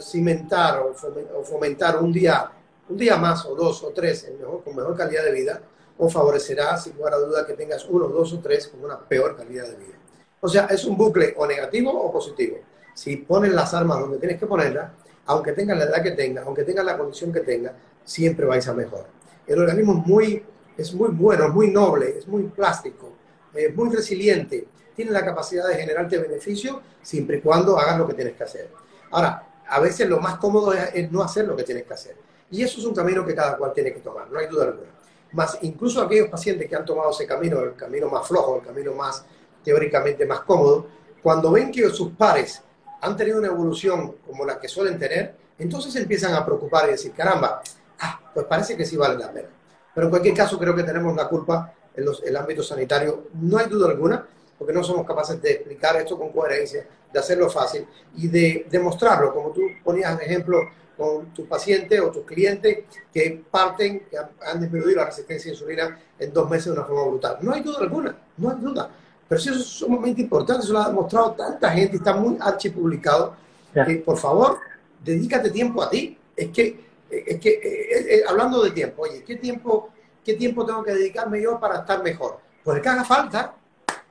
cimentar 0.00 0.80
o 0.80 1.44
fomentar 1.44 2.02
un 2.02 2.12
día 2.12 2.50
un 2.88 2.96
día 2.96 3.16
más 3.16 3.46
o 3.46 3.54
dos 3.54 3.82
o 3.82 3.90
tres 3.90 4.30
con 4.64 4.76
mejor 4.76 4.96
calidad 4.96 5.24
de 5.24 5.32
vida, 5.32 5.60
o 5.98 6.08
favorecerá, 6.08 6.76
sin 6.76 6.96
lugar 6.96 7.14
a 7.14 7.18
duda, 7.18 7.46
que 7.46 7.54
tengas 7.54 7.86
uno, 7.88 8.08
dos 8.08 8.32
o 8.32 8.40
tres 8.40 8.68
con 8.68 8.84
una 8.84 8.98
peor 8.98 9.36
calidad 9.36 9.68
de 9.68 9.76
vida. 9.76 9.94
O 10.40 10.48
sea, 10.48 10.66
es 10.66 10.84
un 10.84 10.96
bucle 10.96 11.34
o 11.36 11.46
negativo 11.46 11.90
o 11.90 12.12
positivo. 12.12 12.58
Si 12.94 13.16
pones 13.16 13.52
las 13.52 13.72
armas 13.74 14.00
donde 14.00 14.18
tienes 14.18 14.38
que 14.38 14.46
ponerlas, 14.46 14.90
aunque 15.26 15.52
tengas 15.52 15.78
la 15.78 15.84
edad 15.84 16.02
que 16.02 16.10
tengas, 16.12 16.44
aunque 16.46 16.64
tengas 16.64 16.84
la 16.84 16.98
condición 16.98 17.32
que 17.32 17.40
tengas, 17.40 17.72
siempre 18.04 18.44
vais 18.44 18.66
a 18.66 18.74
mejor. 18.74 19.06
El 19.46 19.60
organismo 19.60 19.92
es 20.00 20.06
muy, 20.06 20.44
es 20.76 20.92
muy 20.94 21.10
bueno, 21.10 21.46
es 21.46 21.52
muy 21.52 21.70
noble, 21.70 22.18
es 22.18 22.26
muy 22.26 22.42
plástico, 22.44 23.12
es 23.54 23.74
muy 23.74 23.94
resiliente, 23.94 24.66
tiene 24.94 25.10
la 25.10 25.24
capacidad 25.24 25.66
de 25.68 25.74
generarte 25.74 26.18
beneficio 26.18 26.82
siempre 27.02 27.38
y 27.38 27.40
cuando 27.40 27.78
hagas 27.78 27.98
lo 27.98 28.06
que 28.06 28.14
tienes 28.14 28.34
que 28.34 28.44
hacer. 28.44 28.70
Ahora, 29.10 29.48
a 29.68 29.80
veces 29.80 30.08
lo 30.08 30.20
más 30.20 30.36
cómodo 30.36 30.72
es 30.72 31.10
no 31.10 31.22
hacer 31.22 31.46
lo 31.46 31.56
que 31.56 31.62
tienes 31.62 31.84
que 31.84 31.94
hacer 31.94 32.16
y 32.52 32.62
eso 32.62 32.78
es 32.78 32.86
un 32.86 32.94
camino 32.94 33.24
que 33.24 33.34
cada 33.34 33.56
cual 33.56 33.72
tiene 33.72 33.92
que 33.92 34.00
tomar, 34.00 34.30
no 34.30 34.38
hay 34.38 34.46
duda 34.46 34.64
alguna. 34.64 34.90
Más 35.32 35.58
incluso 35.62 36.02
aquellos 36.02 36.28
pacientes 36.28 36.68
que 36.68 36.76
han 36.76 36.84
tomado 36.84 37.10
ese 37.10 37.26
camino, 37.26 37.60
el 37.60 37.74
camino 37.74 38.08
más 38.08 38.28
flojo, 38.28 38.56
el 38.56 38.62
camino 38.62 38.92
más 38.92 39.24
teóricamente 39.64 40.26
más 40.26 40.40
cómodo, 40.40 40.86
cuando 41.22 41.50
ven 41.50 41.72
que 41.72 41.88
sus 41.88 42.10
pares 42.10 42.62
han 43.00 43.16
tenido 43.16 43.38
una 43.38 43.48
evolución 43.48 44.16
como 44.26 44.44
la 44.44 44.60
que 44.60 44.68
suelen 44.68 44.98
tener, 44.98 45.34
entonces 45.58 45.96
empiezan 45.96 46.34
a 46.34 46.44
preocupar 46.44 46.88
y 46.88 46.92
decir, 46.92 47.12
caramba, 47.12 47.62
ah, 48.00 48.20
pues 48.34 48.44
parece 48.44 48.76
que 48.76 48.84
sí 48.84 48.96
vale 48.98 49.16
la 49.16 49.32
pena. 49.32 49.48
Pero 49.94 50.06
en 50.06 50.10
cualquier 50.10 50.34
caso 50.34 50.58
creo 50.58 50.74
que 50.74 50.82
tenemos 50.82 51.16
la 51.16 51.28
culpa 51.28 51.72
en 51.94 52.04
los, 52.04 52.22
el 52.22 52.36
ámbito 52.36 52.62
sanitario, 52.62 53.24
no 53.34 53.58
hay 53.58 53.66
duda 53.66 53.88
alguna, 53.88 54.26
porque 54.58 54.72
no 54.72 54.84
somos 54.84 55.06
capaces 55.06 55.40
de 55.42 55.52
explicar 55.52 55.96
esto 55.96 56.18
con 56.18 56.30
coherencia, 56.30 56.86
de 57.12 57.18
hacerlo 57.18 57.50
fácil 57.50 57.86
y 58.16 58.28
de 58.28 58.66
demostrarlo, 58.70 59.34
como 59.34 59.50
tú 59.50 59.62
ponías 59.84 60.12
en 60.14 60.20
ejemplo 60.20 60.60
con 60.96 61.32
tu 61.34 61.46
paciente 61.46 62.00
o 62.00 62.10
tus 62.10 62.24
clientes 62.24 62.84
que 63.12 63.42
parten, 63.50 64.06
que 64.10 64.16
han 64.18 64.60
disminuido 64.60 64.96
la 64.96 65.06
resistencia 65.06 65.50
a 65.50 65.54
insulina 65.54 66.00
en 66.18 66.32
dos 66.32 66.48
meses 66.48 66.66
de 66.66 66.72
una 66.72 66.84
forma 66.84 67.06
brutal. 67.06 67.38
No 67.40 67.52
hay 67.52 67.62
duda 67.62 67.78
alguna, 67.80 68.16
no 68.36 68.50
hay 68.50 68.56
duda. 68.60 68.90
Pero 69.28 69.40
sí 69.40 69.48
eso 69.48 69.58
es 69.58 69.64
sumamente 69.64 70.20
importante, 70.20 70.62
eso 70.62 70.74
lo 70.74 70.80
ha 70.80 70.88
demostrado 70.88 71.32
tanta 71.32 71.70
gente, 71.70 71.96
está 71.96 72.14
muy 72.14 72.36
archipublicado, 72.40 73.34
que 73.72 73.96
por 73.96 74.18
favor, 74.18 74.58
dedícate 75.02 75.50
tiempo 75.50 75.82
a 75.82 75.88
ti. 75.88 76.18
Es 76.36 76.50
que, 76.50 76.84
es 77.10 77.40
que 77.40 77.50
eh, 77.50 78.16
eh, 78.16 78.22
hablando 78.28 78.62
de 78.62 78.70
tiempo, 78.70 79.02
oye, 79.02 79.24
¿qué 79.24 79.36
tiempo, 79.36 79.90
¿qué 80.24 80.34
tiempo 80.34 80.64
tengo 80.64 80.82
que 80.82 80.92
dedicarme 80.92 81.40
yo 81.42 81.58
para 81.58 81.78
estar 81.78 82.02
mejor? 82.02 82.38
Pues 82.62 82.76
el 82.76 82.82
que 82.82 82.88
haga 82.88 83.04
falta 83.04 83.54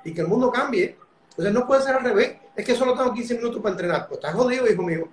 y 0.03 0.13
que 0.13 0.22
el 0.22 0.27
mundo 0.27 0.51
cambie. 0.51 0.98
Sea, 1.38 1.51
no 1.51 1.65
puede 1.65 1.82
ser 1.82 1.96
al 1.96 2.03
revés. 2.03 2.38
Es 2.56 2.65
que 2.65 2.75
solo 2.75 2.96
tengo 2.96 3.13
15 3.13 3.36
minutos 3.36 3.62
para 3.62 3.74
entrenar. 3.74 4.08
Pues 4.08 4.20
estás 4.20 4.34
jodido, 4.34 4.70
hijo 4.70 4.84
mío 4.84 5.08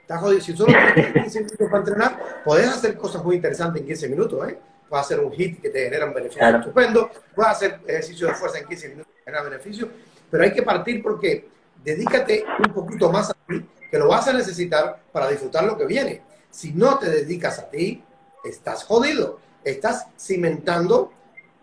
Está 0.00 0.18
jodido. 0.18 0.40
Si 0.40 0.54
solo 0.54 0.72
tienes 0.94 1.12
15 1.14 1.38
minutos 1.40 1.68
para 1.70 1.78
entrenar, 1.78 2.42
puedes 2.44 2.68
hacer 2.68 2.96
cosas 2.98 3.24
muy 3.24 3.36
interesantes 3.36 3.80
en 3.80 3.86
15 3.86 4.08
minutos, 4.08 4.48
¿eh? 4.48 4.58
Puedes 4.88 5.06
hacer 5.06 5.20
un 5.20 5.32
hit 5.32 5.62
que 5.62 5.70
te 5.70 5.84
genera 5.84 6.04
un 6.04 6.12
beneficio 6.12 6.46
estupendo, 6.46 7.10
puedes 7.34 7.52
hacer 7.52 7.80
ejercicio 7.86 8.26
de 8.26 8.34
fuerza 8.34 8.58
en 8.58 8.66
15 8.66 8.88
minutos 8.90 9.12
que 9.16 9.22
genera 9.24 9.42
beneficio, 9.42 9.88
pero 10.30 10.44
hay 10.44 10.52
que 10.52 10.62
partir 10.62 11.02
porque 11.02 11.48
dedícate 11.82 12.44
un 12.58 12.72
poquito 12.74 13.10
más 13.10 13.30
a 13.30 13.34
ti, 13.48 13.64
que 13.90 13.98
lo 13.98 14.08
vas 14.08 14.28
a 14.28 14.34
necesitar 14.34 15.00
para 15.10 15.28
disfrutar 15.30 15.64
lo 15.64 15.78
que 15.78 15.86
viene. 15.86 16.22
Si 16.50 16.72
no 16.72 16.98
te 16.98 17.08
dedicas 17.08 17.58
a 17.58 17.70
ti, 17.70 18.04
estás 18.44 18.84
jodido. 18.84 19.40
Estás 19.64 20.06
cimentando 20.18 21.12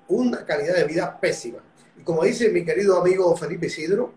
una 0.08 0.46
calidad 0.46 0.76
de 0.76 0.86
vida 0.86 1.20
pésima. 1.20 1.60
Y 1.98 2.04
como 2.04 2.24
dice 2.24 2.50
mi 2.50 2.66
querido 2.66 3.00
amigo 3.00 3.36
Felipe 3.38 3.68
Isidro, 3.68 4.14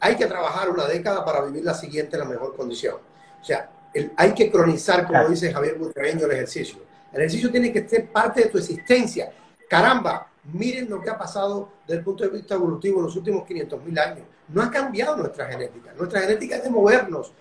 hay 0.00 0.16
que 0.16 0.26
trabajar 0.26 0.70
una 0.70 0.86
década 0.86 1.24
para 1.24 1.44
vivir 1.44 1.64
la 1.64 1.74
siguiente 1.74 2.16
en 2.16 2.20
la 2.20 2.28
mejor 2.28 2.54
condición. 2.56 2.96
O 3.40 3.44
sea, 3.44 3.70
hay 4.16 4.34
que 4.34 4.50
cronizar, 4.50 5.06
como 5.06 5.28
dice 5.28 5.52
Javier 5.52 5.76
Butragueño, 5.78 6.26
el 6.26 6.32
ejercicio. 6.32 6.78
El 7.12 7.20
ejercicio 7.20 7.50
tiene 7.50 7.72
que 7.72 7.88
ser 7.88 8.10
parte 8.10 8.42
de 8.42 8.48
tu 8.48 8.58
existencia. 8.58 9.32
Caramba, 9.68 10.28
miren 10.52 10.90
lo 10.90 11.00
que 11.00 11.10
ha 11.10 11.18
pasado 11.18 11.70
desde 11.86 11.98
el 11.98 12.04
punto 12.04 12.24
de 12.24 12.30
vista 12.30 12.54
evolutivo 12.54 12.98
en 12.98 13.06
los 13.06 13.16
últimos 13.16 13.48
500.000 13.48 13.98
años. 13.98 14.26
No 14.48 14.62
ha 14.62 14.70
cambiado 14.70 15.16
nuestra 15.16 15.46
genética. 15.46 15.92
Nuestra 15.96 16.20
genética 16.20 16.56
es 16.56 16.64
de 16.64 16.70
movernos. 16.70 17.32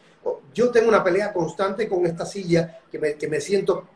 Yo 0.53 0.69
tengo 0.71 0.89
una 0.89 1.03
pelea 1.03 1.33
constante 1.33 1.89
con 1.89 2.05
esta 2.05 2.25
silla 2.25 2.79
que 2.91 2.99
me, 2.99 3.15
que 3.15 3.27
me 3.27 3.41
siento 3.41 3.87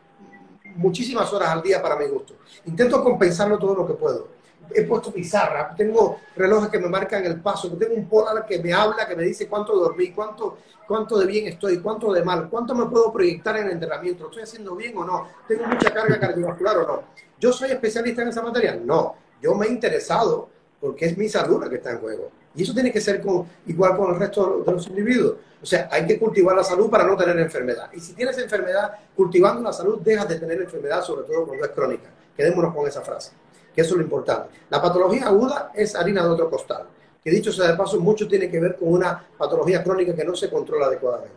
muchísimas 0.78 1.32
horas 1.34 1.50
al 1.50 1.62
día 1.62 1.82
para 1.82 1.96
mi 1.96 2.08
gusto. 2.08 2.36
Intento 2.66 3.04
compensarlo 3.04 3.58
todo 3.60 3.76
lo 3.76 3.86
que 3.86 3.94
puedo 3.94 4.38
he 4.74 4.84
puesto 4.84 5.12
pizarra, 5.12 5.74
tengo 5.76 6.20
relojes 6.36 6.70
que 6.70 6.80
me 6.80 6.90
marcan 6.90 7.26
el 7.26 7.40
paso, 7.40 7.72
tengo 7.78 7.96
un 7.96 8.08
polar 8.08 8.46
que 8.46 8.60
me 8.60 8.74
habla, 8.74 9.08
que 9.08 9.16
me 9.16 9.24
dice 9.24 9.48
cuánto 9.48 9.76
dormí, 9.76 10.12
cuánto, 10.12 10.58
cuánto 10.88 11.18
de 11.18 11.26
bien 11.26 11.48
estoy, 11.48 11.80
cuánto 11.80 12.12
de 12.12 12.24
mal, 12.24 12.50
cuánto 12.50 12.76
me 12.76 12.86
puedo 12.86 13.12
proyectar 13.12 13.58
en 13.58 13.68
el 13.68 13.72
entrenamiento, 13.74 14.26
estoy 14.26 14.44
haciendo 14.44 14.76
bien 14.76 14.98
o 14.98 15.06
no, 15.06 15.28
tengo 15.48 15.66
mucha 15.66 15.94
carga 15.94 16.20
cardiovascular 16.20 16.78
o 16.78 16.88
no. 16.88 17.04
¿Yo 17.40 17.54
soy 17.54 17.72
especialista 17.72 18.22
en 18.22 18.30
esa 18.30 18.42
materia? 18.42 18.76
No, 18.76 19.16
yo 19.42 19.54
me 19.56 19.68
he 19.68 19.70
interesado 19.70 20.50
porque 20.80 21.06
es 21.06 21.18
mi 21.18 21.30
salud 21.30 21.62
la 21.62 21.70
que 21.70 21.76
está 21.76 21.92
en 21.92 22.00
juego. 22.00 22.32
Y 22.58 22.64
eso 22.64 22.74
tiene 22.74 22.92
que 22.92 23.00
ser 23.00 23.24
igual 23.68 23.96
con 23.96 24.14
el 24.14 24.20
resto 24.20 24.64
de 24.66 24.72
los 24.74 24.88
individuos. 24.88 25.36
O 25.62 25.66
sea, 25.66 25.88
hay 25.92 26.06
que 26.06 26.20
cultivar 26.20 26.56
la 26.56 26.64
salud 26.64 26.90
para 26.90 27.06
no 27.06 27.16
tener 27.16 27.40
enfermedad. 27.40 27.90
Y 27.94 28.02
si 28.02 28.14
tienes 28.14 28.38
enfermedad, 28.38 28.92
cultivando 29.16 29.62
la 29.62 29.72
salud, 29.72 30.00
dejas 30.02 30.28
de 30.28 30.40
tener 30.40 30.62
enfermedad, 30.62 31.02
sobre 31.04 31.26
todo 31.26 31.46
cuando 31.46 31.64
es 31.64 31.72
crónica. 31.72 32.10
Quedémonos 32.36 32.74
con 32.74 32.88
esa 32.88 33.02
frase 33.02 33.32
que 33.78 33.82
eso 33.82 33.94
es 33.94 33.98
lo 33.98 34.04
importante. 34.06 34.50
La 34.72 34.82
patología 34.82 35.28
aguda 35.28 35.72
es 35.76 35.94
harina 35.96 36.24
de 36.24 36.30
otro 36.30 36.50
costal, 36.50 36.88
que 37.24 37.30
dicho 37.30 37.52
sea 37.52 37.68
de 37.68 37.78
paso, 37.78 38.00
mucho 38.00 38.28
tiene 38.28 38.50
que 38.50 38.60
ver 38.60 38.76
con 38.76 38.92
una 38.92 39.24
patología 39.38 39.84
crónica 39.84 40.16
que 40.16 40.26
no 40.26 40.36
se 40.36 40.50
controla 40.50 40.88
adecuadamente. 40.88 41.36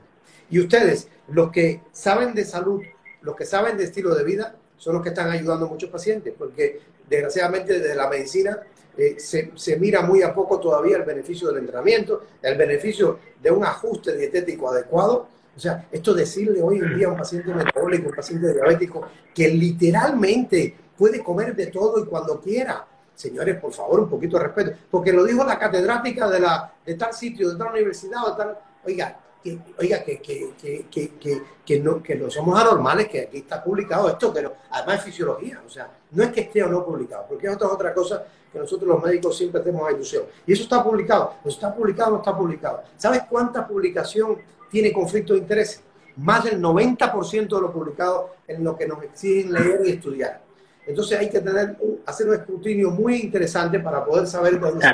Y 0.48 0.58
ustedes, 0.58 1.08
los 1.28 1.50
que 1.50 1.82
saben 1.92 2.34
de 2.34 2.46
salud, 2.46 2.80
los 3.20 3.36
que 3.36 3.44
saben 3.44 3.76
de 3.76 3.84
estilo 3.84 4.14
de 4.14 4.24
vida, 4.24 4.54
son 4.78 4.94
los 4.94 5.02
que 5.02 5.10
están 5.10 5.30
ayudando 5.30 5.66
a 5.66 5.68
muchos 5.68 5.90
pacientes, 5.90 6.32
porque 6.38 6.80
desgraciadamente 7.10 7.78
desde 7.78 7.94
la 7.94 8.08
medicina 8.08 8.58
eh, 8.96 9.16
se, 9.18 9.52
se, 9.54 9.76
mira 9.78 10.02
muy 10.02 10.22
a 10.22 10.34
poco 10.34 10.58
todavía 10.58 10.96
el 10.96 11.04
beneficio 11.04 11.48
del 11.48 11.58
entrenamiento, 11.58 12.24
el 12.42 12.56
beneficio 12.56 13.18
de 13.42 13.50
un 13.50 13.64
ajuste 13.64 14.16
dietético 14.16 14.70
adecuado. 14.70 15.28
O 15.56 15.60
sea, 15.60 15.86
esto 15.90 16.14
decirle 16.14 16.62
hoy 16.62 16.78
en 16.78 16.96
día 16.96 17.08
a 17.08 17.10
un 17.10 17.16
paciente 17.16 17.52
metabólico, 17.52 18.08
un 18.08 18.14
paciente 18.14 18.52
diabético, 18.52 19.06
que 19.34 19.48
literalmente 19.48 20.74
puede 20.96 21.22
comer 21.22 21.54
de 21.54 21.66
todo 21.66 22.02
y 22.02 22.06
cuando 22.06 22.40
quiera. 22.40 22.86
Señores, 23.14 23.58
por 23.60 23.72
favor, 23.72 24.00
un 24.00 24.08
poquito 24.08 24.38
de 24.38 24.44
respeto, 24.44 24.72
porque 24.90 25.12
lo 25.12 25.24
dijo 25.24 25.44
la 25.44 25.58
catedrática 25.58 26.30
de, 26.30 26.40
la, 26.40 26.72
de 26.84 26.94
tal 26.94 27.12
sitio, 27.12 27.50
de 27.50 27.56
tal 27.56 27.72
universidad, 27.72 28.26
de 28.28 28.36
tal... 28.36 28.58
Oiga, 28.84 29.18
que, 29.42 29.58
oiga, 29.78 30.02
que, 30.04 30.20
que, 30.20 30.86
que, 30.90 31.42
que, 31.64 31.80
no, 31.80 32.02
que 32.02 32.14
no 32.14 32.30
somos 32.30 32.60
anormales, 32.60 33.08
que 33.08 33.20
aquí 33.22 33.38
está 33.38 33.62
publicado 33.62 34.08
esto, 34.08 34.32
pero 34.32 34.54
además 34.70 34.98
es 34.98 35.04
fisiología, 35.04 35.62
o 35.66 35.70
sea, 35.70 35.90
no 36.10 36.22
es 36.22 36.30
que 36.30 36.42
esté 36.42 36.62
o 36.62 36.68
no 36.68 36.84
publicado, 36.84 37.26
porque 37.28 37.46
es 37.46 37.54
otra, 37.54 37.68
otra 37.68 37.94
cosa 37.94 38.24
que 38.52 38.58
nosotros 38.58 38.88
los 38.88 39.02
médicos 39.02 39.36
siempre 39.36 39.60
tenemos 39.60 39.90
ilusión. 39.90 40.24
Y 40.46 40.52
eso 40.52 40.64
está 40.64 40.82
publicado, 40.82 41.34
no 41.44 41.50
está 41.50 41.74
publicado, 41.74 42.10
no 42.12 42.16
está 42.18 42.36
publicado. 42.36 42.82
¿Sabes 42.96 43.22
cuánta 43.28 43.66
publicación 43.66 44.38
tiene 44.70 44.92
conflicto 44.92 45.34
de 45.34 45.40
interés? 45.40 45.82
Más 46.16 46.44
del 46.44 46.60
90% 46.60 47.48
de 47.48 47.60
lo 47.60 47.72
publicado 47.72 48.30
en 48.46 48.64
lo 48.64 48.76
que 48.76 48.86
nos 48.86 49.02
exigen 49.04 49.52
leer 49.52 49.80
y 49.84 49.90
estudiar. 49.92 50.42
Entonces 50.86 51.18
hay 51.18 51.30
que 51.30 51.40
tener, 51.40 51.76
hacer 52.04 52.28
un 52.28 52.34
escrutinio 52.34 52.90
muy 52.90 53.16
interesante 53.16 53.78
para 53.78 54.04
poder 54.04 54.26
saber 54.26 54.58
dónde 54.58 54.86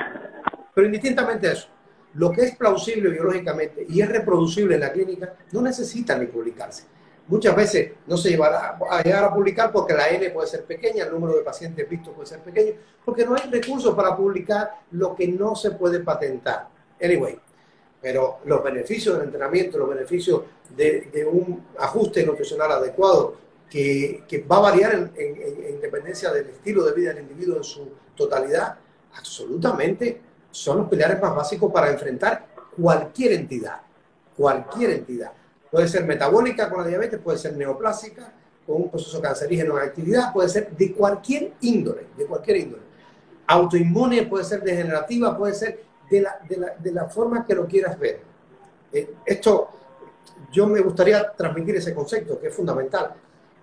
Pero 0.75 0.87
indistintamente 0.87 1.51
eso, 1.51 1.69
lo 2.17 2.33
que 2.33 2.43
es 2.43 2.57
plausible 2.57 3.11
biológicamente 3.11 3.87
y 3.89 4.01
es 4.01 4.09
reproducible 4.09 4.75
en 4.75 4.81
la 4.81 4.93
clínica 4.93 5.35
no 5.53 5.61
necesita 5.61 6.19
ni 6.19 6.27
publicarse. 6.27 6.85
Muchas 7.29 7.57
veces 7.57 7.93
no 8.07 8.17
se 8.17 8.31
llevará 8.31 8.79
a 8.89 9.03
llegar 9.03 9.25
a 9.25 9.35
publicar 9.35 9.73
porque 9.73 9.95
la 9.95 10.09
N 10.09 10.31
puede 10.31 10.47
ser 10.47 10.65
pequeña, 10.65 11.05
el 11.05 11.11
número 11.11 11.37
de 11.37 11.43
pacientes 11.43 11.89
vistos 11.89 12.15
puede 12.15 12.29
ser 12.29 12.39
pequeño, 12.41 12.73
porque 13.05 13.27
no 13.27 13.35
hay 13.35 13.51
recursos 13.51 13.95
para 13.95 14.17
publicar 14.17 14.83
lo 14.93 15.15
que 15.15 15.27
no 15.27 15.57
se 15.57 15.73
puede 15.73 16.01
patentar. 16.01 16.69
Anyway, 17.03 17.39
pero 18.01 18.39
los 18.45 18.63
beneficios 18.63 19.17
del 19.17 19.25
entrenamiento, 19.25 19.77
los 19.77 19.89
beneficios 19.89 20.43
de, 20.77 21.29
un 21.31 21.67
ajuste 21.79 22.25
nutricional 22.25 22.71
adecuado, 22.71 23.35
que, 23.69 24.47
va 24.51 24.59
a 24.59 24.61
variar 24.61 24.95
en, 24.95 25.13
en, 25.17 25.81
dependencia 25.81 26.31
del 26.31 26.47
estilo 26.47 26.85
de 26.85 26.93
vida 26.93 27.13
del 27.13 27.25
individuo 27.25 27.57
en 27.57 27.65
su 27.65 27.89
totalidad, 28.15 28.79
absolutamente 29.15 30.21
son 30.57 30.79
los 30.79 30.89
pilares 30.89 31.21
más 31.21 31.37
básicos 31.37 31.71
para 31.71 31.91
enfrentar 31.91 32.47
cualquier 32.81 33.33
entidad, 33.33 33.79
cualquier 34.35 34.91
entidad. 34.91 35.33
Puede 35.71 35.87
ser 35.87 36.05
metabólica 36.05 36.71
con 36.71 36.81
la 36.81 36.89
diabetes, 36.89 37.21
puede 37.21 37.37
ser 37.37 37.55
neoplásica, 37.57 38.33
con 38.67 38.77
un 38.77 38.91
proceso 38.91 39.21
cancerígeno 39.21 39.79
en 39.79 39.87
actividad, 39.87 40.33
puede 40.33 40.49
ser 40.49 40.71
de 40.71 40.95
cualquier 40.95 41.53
índole, 41.61 42.07
de 42.17 42.25
cualquier 42.25 42.57
índole. 42.57 42.83
Autoinmune 43.47 44.23
puede 44.23 44.45
ser 44.45 44.63
degenerativa, 44.63 45.37
puede 45.37 45.53
ser 45.53 45.85
de 46.11 46.23
la, 46.23 46.39
de 46.49 46.57
la, 46.57 46.75
de 46.75 46.91
la 46.91 47.05
forma 47.05 47.45
que 47.45 47.55
lo 47.55 47.67
quieras 47.67 47.99
ver. 47.99 48.23
Eh, 48.93 49.15
esto, 49.27 49.69
yo 50.51 50.67
me 50.67 50.81
gustaría 50.81 51.33
transmitir 51.33 51.77
ese 51.77 51.95
concepto, 51.95 52.41
que 52.41 52.49
es 52.49 52.55
fundamental. 52.55 53.13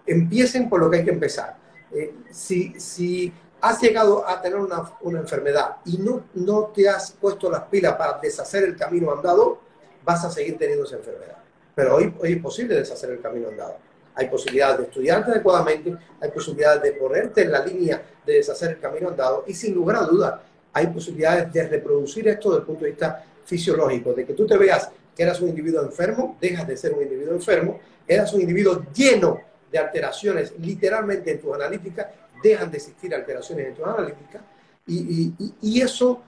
Empiecen 0.06 0.70
por 0.70 0.80
lo 0.80 0.92
que 0.92 0.98
hay 0.98 1.06
que 1.06 1.12
empezar. 1.12 1.58
Eh, 1.92 2.14
si, 2.30 2.80
si 2.80 3.34
has 3.63 3.82
llegado 3.82 4.27
a 4.27 4.41
tener 4.41 4.60
una, 4.60 5.20
enfermedad 5.20 5.77
y 5.86 5.98
no, 5.98 6.25
no 6.34 6.65
te 6.75 6.89
has 6.89 7.12
puesto 7.13 7.50
las 7.50 7.62
pilas 7.62 7.96
para 7.96 8.20
deshacer 8.22 8.65
el 8.65 8.75
camino 8.75 9.10
andado, 9.10 9.58
vas 10.03 10.25
a 10.25 10.29
seguir 10.29 10.58
teniendo 10.58 10.84
esa 10.84 10.98
enfermedad. 10.98 11.38
Pero 11.74 11.96
hoy, 11.96 12.13
hoy 12.20 12.34
es 12.34 12.41
posible 12.41 12.75
deshacer 12.75 13.12
el 13.12 13.22
camino 13.22 13.48
andado. 13.48 13.77
Hay 14.15 14.27
posibilidades 14.27 14.79
de 14.79 14.84
estudiarte 14.84 15.32
adecuadamente, 15.32 15.96
hay 16.20 16.32
posibilidades 16.32 16.84
de 16.84 16.91
ponerte 16.91 17.43
en 17.43 17.53
la 17.53 17.65
línea 17.65 18.03
de 18.25 18.34
deshacer 18.34 18.72
el 18.72 18.79
camino 18.82 19.08
andado 19.08 19.46
y 19.48 19.53
sin 19.53 19.74
lugar 19.74 19.96
a 19.96 20.01
dudas 20.08 20.41
hay 20.74 20.88
posibilidades 20.88 21.53
de 21.53 21.65
reproducir 21.65 22.27
esto 22.27 22.50
desde 22.50 22.60
el 22.60 22.65
punto 22.65 22.84
de 22.84 22.91
vista 22.91 23.24
fisiológico, 23.46 24.13
de 24.13 24.25
que 24.25 24.34
tú 24.34 24.46
te 24.46 24.58
veas 24.58 24.89
que 25.15 25.24
eras 25.24 25.39
un 25.39 25.48
individuo 25.48 25.82
enfermo, 25.84 26.38
dejas 26.41 26.67
de 26.67 26.75
ser 26.75 26.91
un 26.91 27.03
individuo 27.03 27.34
enfermo, 27.34 27.79
eras 28.05 28.34
un 28.34 28.41
individuo 28.41 28.84
lleno 28.93 29.39
de 29.72 29.79
alteraciones 29.79 30.53
literalmente 30.60 31.32
en 31.32 31.39
tus 31.39 31.53
analíticas, 31.55 32.08
dejan 32.44 32.70
de 32.70 32.78
existir 32.78 33.16
alteraciones 33.16 33.68
en 33.68 33.76
tus 33.76 33.86
analíticas 33.86 34.42
y, 34.86 35.34
y 35.62 35.82
eso, 35.82 36.22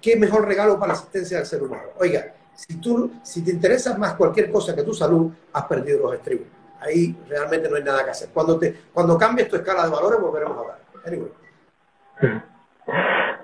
qué 0.00 0.16
mejor 0.16 0.46
regalo 0.46 0.78
para 0.78 0.92
la 0.92 0.98
asistencia 0.98 1.38
del 1.38 1.46
ser 1.46 1.62
humano. 1.62 1.88
Oiga, 1.98 2.32
si, 2.58 2.80
tú, 2.80 3.12
si 3.22 3.44
te 3.44 3.52
interesa 3.52 3.96
más 3.96 4.14
cualquier 4.14 4.50
cosa 4.50 4.74
que 4.74 4.82
tu 4.82 4.92
salud, 4.92 5.30
has 5.52 5.64
perdido 5.64 6.00
los 6.00 6.14
estribos. 6.14 6.46
Ahí 6.80 7.16
realmente 7.28 7.68
no 7.68 7.76
hay 7.76 7.84
nada 7.84 8.04
que 8.04 8.10
hacer. 8.10 8.30
Cuando, 8.34 8.58
te, 8.58 8.74
cuando 8.92 9.16
cambies 9.16 9.48
tu 9.48 9.56
escala 9.56 9.84
de 9.84 9.90
valores, 9.90 10.20
volveremos 10.20 10.56
a 10.56 10.60
hablar. 10.60 10.78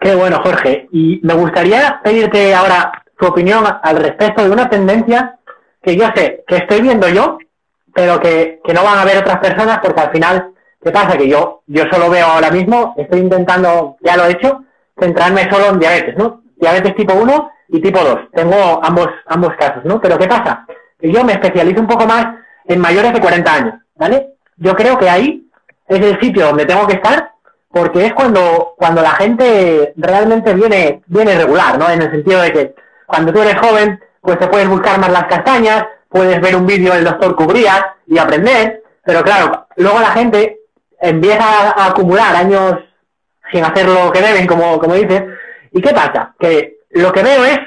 Qué 0.00 0.14
bueno, 0.16 0.40
Jorge. 0.42 0.88
Y 0.90 1.20
me 1.22 1.34
gustaría 1.34 2.00
pedirte 2.02 2.54
ahora 2.54 3.04
tu 3.16 3.26
opinión 3.26 3.64
al 3.82 3.96
respecto 3.96 4.42
de 4.42 4.50
una 4.50 4.68
tendencia 4.68 5.38
que 5.80 5.96
yo 5.96 6.06
sé 6.14 6.44
que 6.46 6.56
estoy 6.56 6.80
viendo 6.80 7.08
yo, 7.08 7.38
pero 7.94 8.18
que, 8.20 8.60
que 8.64 8.74
no 8.74 8.82
van 8.82 8.98
a 8.98 9.04
ver 9.04 9.18
otras 9.18 9.38
personas 9.38 9.78
porque 9.80 10.00
al 10.00 10.10
final, 10.10 10.53
¿qué 10.84 10.90
pasa? 10.90 11.16
Que 11.16 11.28
yo, 11.28 11.62
yo 11.66 11.84
solo 11.90 12.10
veo 12.10 12.26
ahora 12.26 12.50
mismo, 12.50 12.94
estoy 12.96 13.20
intentando, 13.20 13.96
ya 14.02 14.16
lo 14.16 14.26
he 14.26 14.32
hecho, 14.32 14.64
centrarme 14.98 15.50
solo 15.50 15.70
en 15.70 15.78
diabetes, 15.78 16.16
¿no? 16.16 16.42
Diabetes 16.56 16.94
tipo 16.94 17.14
1 17.14 17.50
y 17.68 17.80
tipo 17.80 17.98
2. 18.00 18.18
Tengo 18.32 18.80
ambos, 18.82 19.08
ambos 19.26 19.54
casos, 19.56 19.84
¿no? 19.84 20.00
Pero 20.00 20.18
¿qué 20.18 20.28
pasa? 20.28 20.66
Que 21.00 21.10
yo 21.10 21.24
me 21.24 21.32
especializo 21.32 21.80
un 21.80 21.88
poco 21.88 22.06
más 22.06 22.26
en 22.66 22.80
mayores 22.80 23.12
de 23.12 23.20
40 23.20 23.54
años, 23.54 23.74
¿vale? 23.96 24.34
Yo 24.56 24.74
creo 24.76 24.98
que 24.98 25.08
ahí 25.08 25.48
es 25.88 26.00
el 26.00 26.20
sitio 26.20 26.46
donde 26.46 26.66
tengo 26.66 26.86
que 26.86 26.94
estar 26.94 27.32
porque 27.70 28.06
es 28.06 28.12
cuando, 28.12 28.74
cuando 28.76 29.02
la 29.02 29.10
gente 29.10 29.92
realmente 29.96 30.54
viene, 30.54 31.02
viene 31.06 31.36
regular, 31.36 31.76
¿no? 31.76 31.90
En 31.90 32.02
el 32.02 32.10
sentido 32.10 32.40
de 32.40 32.52
que 32.52 32.74
cuando 33.06 33.32
tú 33.32 33.42
eres 33.42 33.58
joven, 33.58 34.00
pues 34.20 34.38
te 34.38 34.46
puedes 34.46 34.68
buscar 34.68 34.98
más 35.00 35.10
las 35.10 35.24
castañas, 35.24 35.84
puedes 36.08 36.40
ver 36.40 36.54
un 36.54 36.66
vídeo 36.66 36.94
del 36.94 37.04
doctor 37.04 37.34
Cubrías 37.34 37.84
y 38.06 38.16
aprender, 38.16 38.84
pero 39.04 39.22
claro, 39.22 39.66
luego 39.76 39.98
la 39.98 40.12
gente 40.12 40.60
empieza 41.04 41.70
a 41.70 41.86
acumular 41.86 42.34
años 42.34 42.74
sin 43.52 43.64
hacer 43.64 43.86
lo 43.88 44.10
que 44.10 44.20
deben, 44.20 44.46
como, 44.46 44.78
como 44.78 44.94
dices, 44.94 45.22
¿y 45.70 45.80
qué 45.80 45.90
pasa? 45.90 46.34
Que 46.38 46.78
lo 46.90 47.12
que 47.12 47.22
veo 47.22 47.44
es 47.44 47.58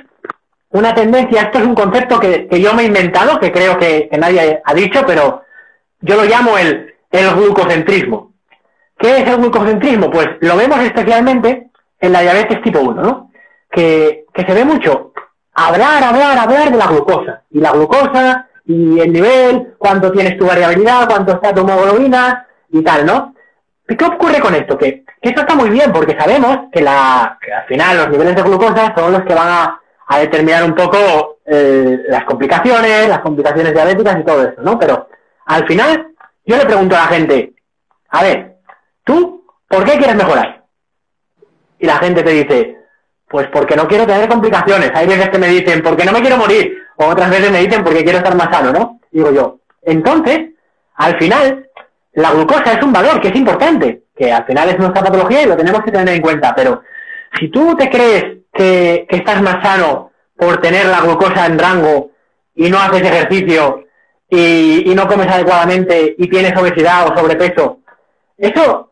una 0.69 0.93
tendencia, 0.93 1.43
esto 1.43 1.59
es 1.59 1.65
un 1.65 1.75
concepto 1.75 2.19
que, 2.19 2.47
yo 2.59 2.73
me 2.73 2.83
he 2.83 2.87
inventado, 2.87 3.39
que 3.39 3.51
creo 3.51 3.77
que, 3.77 4.09
nadie 4.17 4.61
ha 4.63 4.73
dicho, 4.73 5.03
pero 5.05 5.43
yo 6.01 6.15
lo 6.15 6.25
llamo 6.25 6.57
el, 6.57 6.93
el 7.11 7.29
glucocentrismo. 7.35 8.33
¿Qué 8.97 9.17
es 9.17 9.29
el 9.29 9.37
glucocentrismo? 9.37 10.09
Pues 10.09 10.27
lo 10.41 10.57
vemos 10.57 10.79
especialmente 10.79 11.69
en 11.99 12.11
la 12.11 12.21
diabetes 12.21 12.61
tipo 12.61 12.79
1, 12.79 13.01
¿no? 13.01 13.31
Que, 13.69 14.25
que 14.33 14.43
se 14.43 14.53
ve 14.53 14.65
mucho 14.65 15.13
hablar, 15.53 16.03
hablar, 16.03 16.37
hablar 16.37 16.71
de 16.71 16.77
la 16.77 16.87
glucosa. 16.87 17.43
Y 17.49 17.59
la 17.59 17.71
glucosa, 17.71 18.47
y 18.65 18.99
el 18.99 19.11
nivel, 19.11 19.75
cuánto 19.77 20.11
tienes 20.11 20.37
tu 20.37 20.45
variabilidad, 20.45 21.07
cuánto 21.07 21.33
está 21.33 21.53
tu 21.53 21.61
hemoglobina, 21.61 22.46
y 22.69 22.83
tal, 22.83 23.05
¿no? 23.05 23.33
¿Qué 23.87 24.05
ocurre 24.05 24.39
con 24.41 24.53
esto? 24.53 24.77
Que, 24.77 25.05
eso 25.21 25.39
está 25.41 25.55
muy 25.55 25.69
bien 25.69 25.91
porque 25.91 26.17
sabemos 26.17 26.69
que, 26.71 26.81
la, 26.81 27.37
al 27.55 27.65
final 27.67 27.97
los 27.97 28.09
niveles 28.09 28.35
de 28.35 28.41
glucosa 28.43 28.93
son 28.95 29.13
los 29.13 29.23
que 29.23 29.33
van 29.33 29.47
a, 29.47 29.81
determinar 30.19 30.63
un 30.63 30.73
poco 30.73 31.39
eh, 31.45 31.99
las 32.07 32.23
complicaciones, 32.23 33.09
las 33.09 33.19
complicaciones 33.19 33.73
diabéticas 33.73 34.19
y 34.19 34.23
todo 34.23 34.41
eso, 34.43 34.61
¿no? 34.61 34.79
Pero 34.79 35.09
al 35.45 35.67
final 35.67 36.07
yo 36.45 36.55
le 36.55 36.65
pregunto 36.65 36.95
a 36.95 36.99
la 36.99 37.07
gente, 37.07 37.53
a 38.09 38.23
ver, 38.23 38.57
¿tú 39.03 39.45
por 39.67 39.83
qué 39.83 39.97
quieres 39.97 40.15
mejorar? 40.15 40.63
Y 41.79 41.85
la 41.85 41.97
gente 41.97 42.23
te 42.23 42.31
dice, 42.31 42.77
pues 43.27 43.47
porque 43.51 43.75
no 43.75 43.87
quiero 43.87 44.07
tener 44.07 44.29
complicaciones. 44.29 44.91
Hay 44.93 45.07
veces 45.07 45.29
que 45.29 45.37
me 45.37 45.47
dicen, 45.47 45.81
porque 45.83 46.05
no 46.05 46.11
me 46.11 46.21
quiero 46.21 46.37
morir. 46.37 46.77
O 46.95 47.05
otras 47.05 47.29
veces 47.29 47.51
me 47.51 47.59
dicen, 47.59 47.83
porque 47.83 48.03
quiero 48.03 48.19
estar 48.19 48.35
más 48.35 48.49
sano, 48.49 48.71
¿no? 48.71 48.99
Digo 49.11 49.31
yo, 49.31 49.59
entonces, 49.83 50.51
al 50.95 51.17
final, 51.19 51.69
la 52.17 52.31
glucosa 52.31 52.73
es 52.73 52.83
un 52.83 52.91
valor 52.91 53.21
que 53.21 53.27
es 53.27 53.35
importante, 53.35 54.05
que 54.15 54.33
al 54.33 54.43
final 54.45 54.69
es 54.69 54.79
nuestra 54.79 55.03
patología 55.03 55.43
y 55.43 55.45
lo 55.45 55.55
tenemos 55.55 55.83
que 55.83 55.91
tener 55.91 56.15
en 56.15 56.21
cuenta, 56.21 56.55
pero 56.55 56.81
si 57.39 57.49
tú 57.49 57.75
te 57.75 57.91
crees 57.91 58.39
que, 58.51 59.05
estás 59.07 59.39
más 59.43 59.63
sano 59.63 60.11
por 60.35 60.59
tener 60.59 60.87
la 60.87 61.01
glucosa 61.01 61.45
en 61.45 61.59
rango 61.59 62.09
y 62.55 62.71
no 62.71 62.79
haces 62.79 63.03
ejercicio 63.03 63.83
y, 64.27 64.91
no 64.95 65.07
comes 65.07 65.27
adecuadamente 65.27 66.15
y 66.17 66.27
tienes 66.27 66.57
obesidad 66.57 67.07
o 67.07 67.15
sobrepeso, 67.15 67.81
eso, 68.35 68.89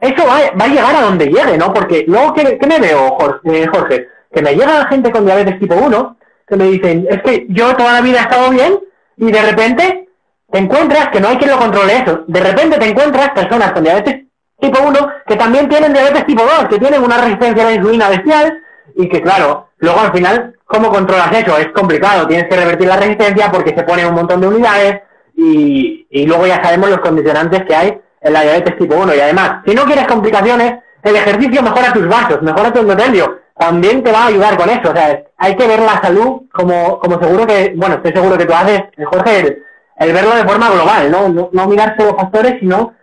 eso 0.00 0.26
va, 0.26 0.64
a 0.64 0.68
llegar 0.68 0.96
a 0.96 1.02
donde 1.02 1.26
llegue, 1.26 1.58
¿no? 1.58 1.74
Porque 1.74 2.06
luego, 2.08 2.32
¿qué, 2.32 2.58
me 2.66 2.80
veo, 2.80 3.10
Jorge, 3.18 3.66
Jorge? 3.66 4.08
Que 4.32 4.40
me 4.40 4.54
llega 4.54 4.86
gente 4.86 5.10
con 5.10 5.26
diabetes 5.26 5.58
tipo 5.58 5.74
1 5.74 6.16
que 6.48 6.56
me 6.56 6.64
dicen, 6.68 7.06
es 7.10 7.20
que 7.22 7.44
yo 7.50 7.76
toda 7.76 7.92
la 7.92 8.00
vida 8.00 8.20
he 8.20 8.22
estado 8.22 8.48
bien 8.48 8.80
y 9.18 9.30
de 9.30 9.42
repente 9.42 10.08
te 10.52 10.58
encuentras 10.58 11.08
que 11.08 11.18
no 11.18 11.28
hay 11.28 11.38
quien 11.38 11.50
lo 11.50 11.58
controle 11.58 11.96
eso. 11.96 12.24
De 12.26 12.40
repente 12.40 12.78
te 12.78 12.88
encuentras 12.88 13.30
personas 13.30 13.72
con 13.72 13.82
diabetes 13.82 14.26
tipo 14.60 14.78
1 14.80 15.08
que 15.26 15.36
también 15.36 15.68
tienen 15.68 15.94
diabetes 15.94 16.26
tipo 16.26 16.42
2, 16.42 16.68
que 16.68 16.78
tienen 16.78 17.02
una 17.02 17.16
resistencia 17.16 17.62
a 17.64 17.70
la 17.70 17.74
insulina 17.74 18.10
bestial 18.10 18.60
y 18.94 19.08
que, 19.08 19.22
claro, 19.22 19.70
luego 19.78 20.00
al 20.00 20.12
final, 20.12 20.54
¿cómo 20.66 20.90
controlas 20.90 21.32
eso? 21.32 21.56
Es 21.56 21.68
complicado, 21.68 22.28
tienes 22.28 22.48
que 22.48 22.56
revertir 22.56 22.86
la 22.86 22.96
resistencia 22.96 23.50
porque 23.50 23.74
se 23.74 23.82
ponen 23.82 24.06
un 24.06 24.14
montón 24.14 24.42
de 24.42 24.48
unidades 24.48 25.00
y, 25.34 26.06
y 26.10 26.26
luego 26.26 26.46
ya 26.46 26.62
sabemos 26.62 26.90
los 26.90 27.00
condicionantes 27.00 27.64
que 27.64 27.74
hay 27.74 28.00
en 28.20 28.32
la 28.32 28.42
diabetes 28.42 28.76
tipo 28.76 28.94
1. 28.94 29.14
Y 29.14 29.20
además, 29.20 29.62
si 29.66 29.74
no 29.74 29.84
quieres 29.84 30.06
complicaciones, 30.06 30.74
el 31.02 31.16
ejercicio 31.16 31.62
mejora 31.62 31.94
tus 31.94 32.06
vasos, 32.06 32.42
mejora 32.42 32.72
tu 32.72 32.80
endotelio. 32.80 33.40
También 33.58 34.02
te 34.02 34.12
va 34.12 34.24
a 34.24 34.26
ayudar 34.26 34.58
con 34.58 34.68
eso. 34.68 34.90
O 34.90 34.94
sea, 34.94 35.22
hay 35.38 35.56
que 35.56 35.66
ver 35.66 35.80
la 35.80 36.00
salud 36.02 36.42
como, 36.52 36.98
como 36.98 37.18
seguro 37.22 37.46
que, 37.46 37.72
bueno, 37.74 37.94
estoy 37.96 38.12
seguro 38.12 38.36
que 38.36 38.44
tú 38.44 38.52
haces, 38.52 38.82
Jorge, 39.10 39.62
el 39.96 40.12
verlo 40.12 40.34
de 40.34 40.44
forma 40.44 40.70
global, 40.70 41.10
¿no? 41.10 41.28
No, 41.28 41.50
no 41.52 41.68
mirar 41.68 41.96
solo 41.96 42.16
factores, 42.16 42.60
sino 42.60 42.94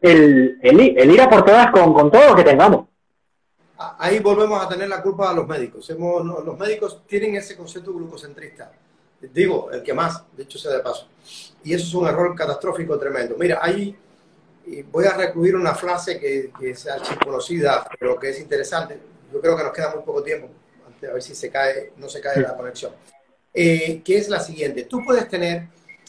el, 0.00 0.58
el, 0.62 1.10
ir 1.10 1.20
a 1.20 1.28
por 1.28 1.44
todas 1.44 1.70
con, 1.70 1.92
con, 1.92 2.10
todo 2.10 2.30
lo 2.30 2.36
que 2.36 2.44
tengamos. 2.44 2.86
Ahí 3.98 4.20
volvemos 4.20 4.64
a 4.64 4.68
tener 4.68 4.88
la 4.88 5.02
culpa 5.02 5.30
a 5.30 5.34
los 5.34 5.46
médicos. 5.46 5.88
Hemos, 5.90 6.24
los 6.44 6.58
médicos 6.58 7.02
tienen 7.06 7.36
ese 7.36 7.56
concepto 7.56 7.92
glucocentrista. 7.92 8.72
Digo, 9.20 9.70
el 9.70 9.82
que 9.82 9.92
más, 9.92 10.24
de 10.36 10.44
hecho 10.44 10.58
sea 10.58 10.72
de 10.72 10.80
paso. 10.80 11.08
Y 11.64 11.74
eso 11.74 11.86
es 11.86 11.94
un 11.94 12.06
error 12.06 12.34
catastrófico 12.34 12.98
tremendo. 12.98 13.36
Mira, 13.38 13.58
ahí 13.60 13.96
voy 14.90 15.04
a 15.04 15.16
recluir 15.16 15.56
una 15.56 15.74
frase 15.74 16.18
que, 16.18 16.50
que 16.58 16.70
es 16.70 16.86
conocida, 17.22 17.88
pero 17.98 18.18
que 18.18 18.30
es 18.30 18.40
interesante. 18.40 18.98
Yo 19.32 19.40
creo 19.40 19.56
que 19.56 19.64
nos 19.64 19.72
queda 19.72 19.94
muy 19.94 20.04
poco 20.04 20.22
tiempo, 20.22 20.48
a 21.02 21.12
ver 21.12 21.22
si 21.22 21.34
se 21.34 21.50
cae, 21.50 21.92
no 21.96 22.08
se 22.08 22.20
cae 22.20 22.40
la 22.40 22.56
conexión. 22.56 22.92
Eh, 23.52 24.02
que 24.04 24.18
es 24.18 24.28
la 24.28 24.40
siguiente. 24.40 24.84
Tú 24.84 25.02
puedes 25.04 25.28
tener 25.28 25.68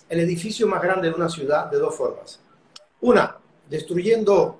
el 0.10 0.20
edificio 0.20 0.67
más 0.67 0.82
grande 0.82 1.10
de 1.10 1.15
una 1.15 1.30
ciudad 1.30 1.70
de 1.70 1.78
dos 1.78 1.96
formas. 1.96 2.39
Una, 3.02 3.38
destruyendo 3.70 4.60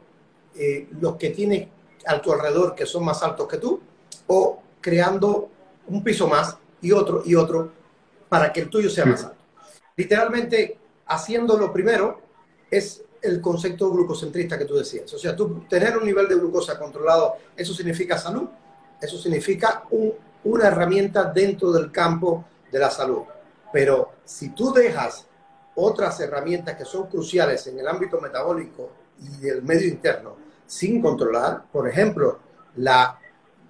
eh, 0.56 0.88
los 1.00 1.16
que 1.16 1.30
tienes 1.30 1.68
a 2.06 2.22
tu 2.22 2.32
alrededor 2.32 2.76
que 2.76 2.86
son 2.86 3.06
más 3.06 3.22
altos 3.24 3.48
que 3.48 3.58
tú, 3.58 3.80
o 4.28 4.62
creando 4.82 5.50
un 5.88 6.04
piso 6.04 6.28
más 6.28 6.58
y 6.82 6.92
otro 6.92 7.24
y 7.26 7.36
otro 7.36 7.72
para 8.30 8.52
que 8.52 8.62
el 8.62 8.70
tuyo 8.70 8.90
sea 8.90 9.06
más 9.06 9.24
alto. 9.24 9.38
Literalmente, 9.96 10.78
haciendo 11.08 11.58
lo 11.58 11.72
primero 11.72 12.22
es 12.70 13.04
el 13.22 13.42
concepto 13.42 13.90
glucocentrista 13.92 14.58
que 14.58 14.66
tú 14.66 14.76
decías. 14.76 15.12
O 15.14 15.18
sea, 15.18 15.36
tú 15.36 15.64
tener 15.70 15.98
un 15.98 16.06
nivel 16.06 16.28
de 16.28 16.36
glucosa 16.36 16.78
controlado, 16.78 17.38
eso 17.56 17.74
significa 17.74 18.18
salud, 18.18 18.48
eso 19.02 19.18
significa 19.18 19.84
una 20.44 20.68
herramienta 20.68 21.26
dentro 21.26 21.72
del 21.72 21.92
campo 21.92 22.46
de 22.72 22.80
la 22.80 22.92
salud. 22.92 23.24
Pero 23.72 24.12
si 24.24 24.50
tú 24.50 24.72
dejas 24.72 25.26
otras 25.80 26.20
herramientas 26.20 26.76
que 26.76 26.86
son 26.86 27.08
cruciales 27.08 27.66
en 27.68 27.80
el 27.80 27.88
ámbito 27.88 28.20
metabólico 28.20 28.92
y 29.22 29.42
del 29.42 29.62
medio 29.62 29.88
interno 29.88 30.36
sin 30.66 31.02
controlar, 31.02 31.64
por 31.72 31.88
ejemplo, 31.88 32.40
la 32.76 33.20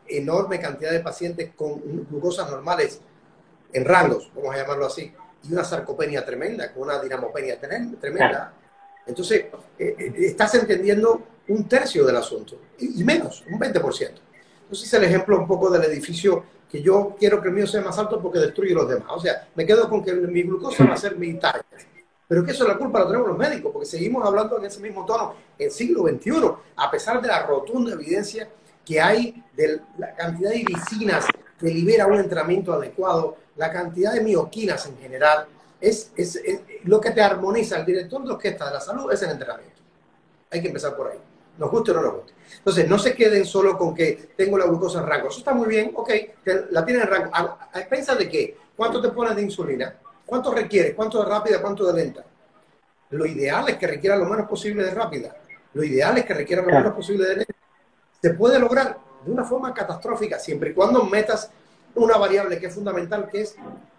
enorme 0.08 0.60
cantidad 0.60 0.92
de 0.92 1.02
pacientes 1.02 1.52
con 1.56 1.80
glucosas 2.10 2.50
normales 2.50 3.02
en 3.72 3.86
rangos, 3.86 4.32
vamos 4.36 4.56
a 4.56 4.58
llamarlo 4.58 4.86
así, 4.86 5.14
y 5.44 5.54
una 5.54 5.64
sarcopenia 5.64 6.26
tremenda, 6.26 6.74
con 6.74 6.84
una 6.84 7.00
dinamopenia 7.00 7.60
tremenda. 7.60 8.54
Entonces, 9.06 9.46
eh, 9.78 9.96
eh, 9.98 10.14
estás 10.20 10.56
entendiendo 10.56 11.22
un 11.50 11.68
tercio 11.68 12.06
del 12.06 12.18
asunto, 12.18 12.60
y, 12.80 13.04
menos, 13.04 13.44
un 13.50 13.60
20%. 13.60 14.22
Entonces, 14.64 14.88
es 14.88 14.94
el 14.94 15.04
ejemplo 15.04 15.38
un 15.38 15.48
poco 15.48 15.70
del 15.70 15.84
edificio 15.84 16.44
que 16.70 16.82
yo 16.82 17.16
quiero 17.18 17.42
que 17.42 17.48
el 17.48 17.54
mío 17.54 17.68
sea 17.68 17.82
más 17.82 17.98
alto 17.98 18.22
porque 18.22 18.40
destruye 18.40 18.74
los 18.74 18.90
demás. 18.90 19.08
O 19.10 19.20
sea, 19.20 19.48
me 19.56 19.66
quedo 19.66 19.88
con 19.88 20.04
que 20.04 20.14
mi 20.14 20.44
glucosa 20.44 20.86
va 20.86 20.96
a 20.96 20.98
ser 20.98 21.16
mi 21.16 21.34
talla. 21.36 21.64
Pero 22.28 22.44
que 22.44 22.52
eso 22.52 22.68
la 22.68 22.78
culpa 22.78 23.00
lo 23.00 23.08
tenemos 23.08 23.28
los 23.30 23.38
médicos, 23.38 23.72
porque 23.72 23.88
seguimos 23.88 24.26
hablando 24.26 24.58
en 24.58 24.66
ese 24.66 24.82
mismo 24.82 25.06
tono 25.06 25.36
en 25.58 25.72
siglo 25.72 26.04
XXI, 26.04 26.52
a 26.76 26.92
pesar 26.92 27.22
de 27.22 27.28
la 27.28 27.46
rotunda 27.46 27.94
evidencia 27.94 28.50
que 28.86 29.00
hay 29.00 29.44
de 29.56 29.82
la 29.98 30.14
cantidad 30.14 30.52
de 30.52 30.64
vicinas 30.64 31.26
que 31.60 31.68
libera 31.68 32.06
un 32.06 32.16
entrenamiento 32.16 32.74
adecuado, 32.74 33.38
la 33.56 33.72
cantidad 33.72 34.14
de 34.14 34.22
mioquinas 34.22 34.86
en 34.86 34.98
general, 34.98 35.48
es, 35.80 36.12
es, 36.16 36.42
lo 36.84 37.00
que 37.00 37.12
te 37.12 37.22
armoniza. 37.22 37.78
El 37.78 37.86
director 37.86 38.24
de 38.24 38.32
orquesta 38.32 38.68
de 38.68 38.74
la 38.74 38.82
salud 38.82 39.12
es 39.12 39.22
el 39.24 39.32
entrenamiento. 39.32 39.82
Hay 40.52 40.62
que 40.62 40.68
empezar 40.68 40.96
por 40.96 41.12
ahí. 41.12 41.20
Nos 41.58 41.72
guste 41.72 41.92
o 41.92 41.96
no 41.96 42.02
nos 42.02 42.14
guste. 42.16 42.34
Entonces, 42.58 42.88
no 42.88 43.00
se 43.00 43.16
queden 43.16 43.46
solo 43.46 43.78
con 43.78 43.96
que 43.96 44.30
tengo 44.36 44.58
la 44.58 44.66
glucosa 44.66 45.00
en 45.00 45.08
rango. 45.08 45.30
Eso 45.30 45.40
está 45.40 45.54
muy 45.54 45.68
bien, 45.68 45.92
ok, 45.96 46.12
la 46.72 46.86
tienen 46.86 47.04
en 47.04 47.10
rango. 47.10 47.30
¿A, 47.34 47.70
a 47.74 48.16
de 48.16 48.30
qué? 48.30 48.58
¿Cuánto 48.76 49.02
te 49.02 49.10
pones 49.10 49.36
de 49.36 49.42
insulina? 49.42 49.96
¿Cuánto 50.28 50.54
requiere? 50.54 50.94
¿Cuánto 50.94 51.24
de 51.24 51.26
rápida? 51.26 51.62
¿Cuánto 51.62 51.88
de 51.88 51.94
lenta? 51.94 52.26
Lo 53.12 53.26
ideal 53.26 53.70
es 53.70 53.78
que 53.78 53.88
requiera 53.88 54.18
lo 54.18 54.26
menos 54.26 54.48
posible 54.48 54.84
de 54.84 54.92
rápida. 54.92 55.36
Lo 55.74 55.84
ideal 55.84 56.18
es 56.18 56.26
que 56.26 56.34
requiera 56.34 56.62
lo 56.62 56.68
menos 56.68 56.94
posible 56.94 57.26
de 57.26 57.36
lenta. 57.38 57.54
Se 58.22 58.34
puede 58.34 58.60
lograr 58.60 58.98
de 59.26 59.32
una 59.32 59.46
forma 59.46 59.74
catastrófica 59.74 60.38
siempre 60.38 60.72
y 60.72 60.74
cuando 60.74 61.04
metas 61.06 61.50
una 61.96 62.18
variable 62.18 62.60
que 62.60 62.68
es 62.68 62.76
fundamental, 62.76 63.30
que 63.32 63.42
es 63.42 63.56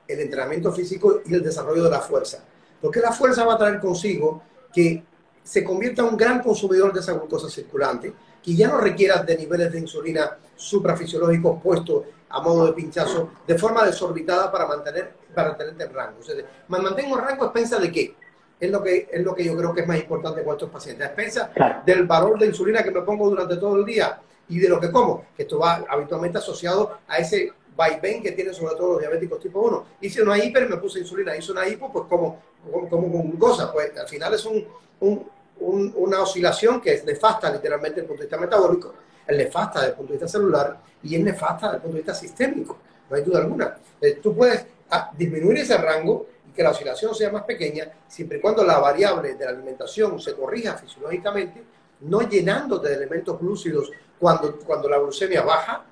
el 0.06 0.20
entrenamiento 0.20 0.70
físico 0.70 1.22
y 1.24 1.34
el 1.34 1.42
desarrollo 1.42 1.84
de 1.84 1.90
la 1.90 2.00
fuerza. 2.00 2.44
Porque 2.80 3.00
la 3.00 3.12
fuerza 3.12 3.46
va 3.46 3.54
a 3.54 3.58
traer 3.58 3.80
consigo 3.80 4.42
que 4.72 5.02
se 5.42 5.64
convierta 5.64 6.02
en 6.02 6.08
un 6.08 6.16
gran 6.16 6.42
consumidor 6.42 6.92
de 6.92 7.00
esa 7.00 7.14
glucosa 7.14 7.48
circulante, 7.48 8.12
que 8.42 8.54
ya 8.54 8.68
no 8.68 8.78
requiera 8.78 9.22
de 9.22 9.36
niveles 9.36 9.72
de 9.72 9.80
insulina 9.80 10.38
suprafisiológicos 10.56 11.62
puestos 11.62 12.04
a 12.30 12.40
modo 12.40 12.66
de 12.66 12.72
pinchazo 12.72 13.30
de 13.46 13.58
forma 13.58 13.84
desorbitada 13.84 14.50
para 14.50 14.66
mantener 14.66 15.12
para 15.34 15.56
tenerte 15.56 15.84
en 15.84 15.94
rango. 15.94 16.18
O 16.20 16.22
sea, 16.22 16.34
mantengo 16.68 17.18
en 17.18 17.24
rango 17.24 17.44
a 17.44 17.46
expensa 17.46 17.78
de 17.78 17.92
qué? 17.92 18.14
Es 18.60 18.70
lo, 18.70 18.82
que, 18.82 19.08
es 19.10 19.22
lo 19.22 19.34
que 19.34 19.44
yo 19.44 19.56
creo 19.56 19.72
que 19.72 19.82
es 19.82 19.86
más 19.86 19.98
importante 19.98 20.42
con 20.42 20.54
estos 20.54 20.68
pacientes. 20.68 21.06
A 21.06 21.10
expensa 21.10 21.52
del 21.86 22.06
valor 22.06 22.38
de 22.38 22.46
insulina 22.46 22.82
que 22.82 22.90
me 22.90 23.02
pongo 23.02 23.30
durante 23.30 23.56
todo 23.56 23.76
el 23.76 23.84
día 23.84 24.20
y 24.48 24.58
de 24.58 24.68
lo 24.68 24.80
que 24.80 24.90
como, 24.90 25.26
que 25.36 25.42
esto 25.42 25.58
va 25.58 25.84
habitualmente 25.88 26.38
asociado 26.38 26.98
a 27.06 27.18
ese 27.18 27.52
vaivén 27.76 28.20
que 28.20 28.32
tienen 28.32 28.52
sobre 28.52 28.74
todo 28.74 28.94
los 28.94 29.00
diabéticos 29.00 29.38
tipo 29.38 29.60
1. 29.60 29.84
Hice 30.00 30.22
una 30.22 30.36
hiper, 30.36 30.68
me 30.68 30.78
puse 30.78 30.98
insulina, 30.98 31.36
hice 31.36 31.52
una 31.52 31.68
hipo, 31.68 31.92
pues 31.92 32.06
como, 32.08 32.42
como, 32.90 33.12
con 33.12 33.30
glucosa, 33.30 33.72
pues 33.72 33.96
al 33.96 34.08
final 34.08 34.34
es 34.34 34.44
un, 34.44 34.66
un, 35.00 35.28
una 35.60 36.22
oscilación 36.22 36.80
que 36.80 36.94
es 36.94 37.04
nefasta 37.04 37.50
literalmente 37.50 38.00
desde 38.00 38.02
el 38.02 38.06
punto 38.06 38.22
de 38.22 38.26
vista 38.26 38.38
metabólico, 38.38 38.94
es 39.26 39.36
nefasta 39.36 39.80
desde 39.80 39.90
el 39.90 39.96
punto 39.96 40.12
de 40.12 40.18
vista 40.18 40.28
celular 40.28 40.80
y 41.02 41.16
es 41.16 41.22
nefasta 41.22 41.66
desde 41.66 41.76
el 41.76 41.82
punto 41.82 41.94
de 41.96 42.02
vista 42.02 42.14
sistémico, 42.14 42.78
no 43.10 43.16
hay 43.16 43.22
duda 43.22 43.40
alguna. 43.40 43.78
Eh, 44.00 44.18
tú 44.22 44.34
puedes 44.34 44.66
ah, 44.90 45.10
disminuir 45.16 45.58
ese 45.58 45.76
rango 45.76 46.26
y 46.48 46.52
que 46.52 46.62
la 46.62 46.70
oscilación 46.70 47.14
sea 47.14 47.30
más 47.30 47.42
pequeña, 47.42 47.90
siempre 48.06 48.38
y 48.38 48.40
cuando 48.40 48.64
la 48.64 48.78
variable 48.78 49.34
de 49.34 49.44
la 49.44 49.50
alimentación 49.50 50.20
se 50.20 50.34
corrija 50.34 50.76
fisiológicamente, 50.76 51.62
no 52.00 52.22
llenándote 52.22 52.88
de 52.88 52.94
elementos 52.94 53.38
glúcidos 53.40 53.90
cuando, 54.18 54.56
cuando 54.58 54.88
la 54.88 54.98
glucemia 54.98 55.42
baja 55.42 55.84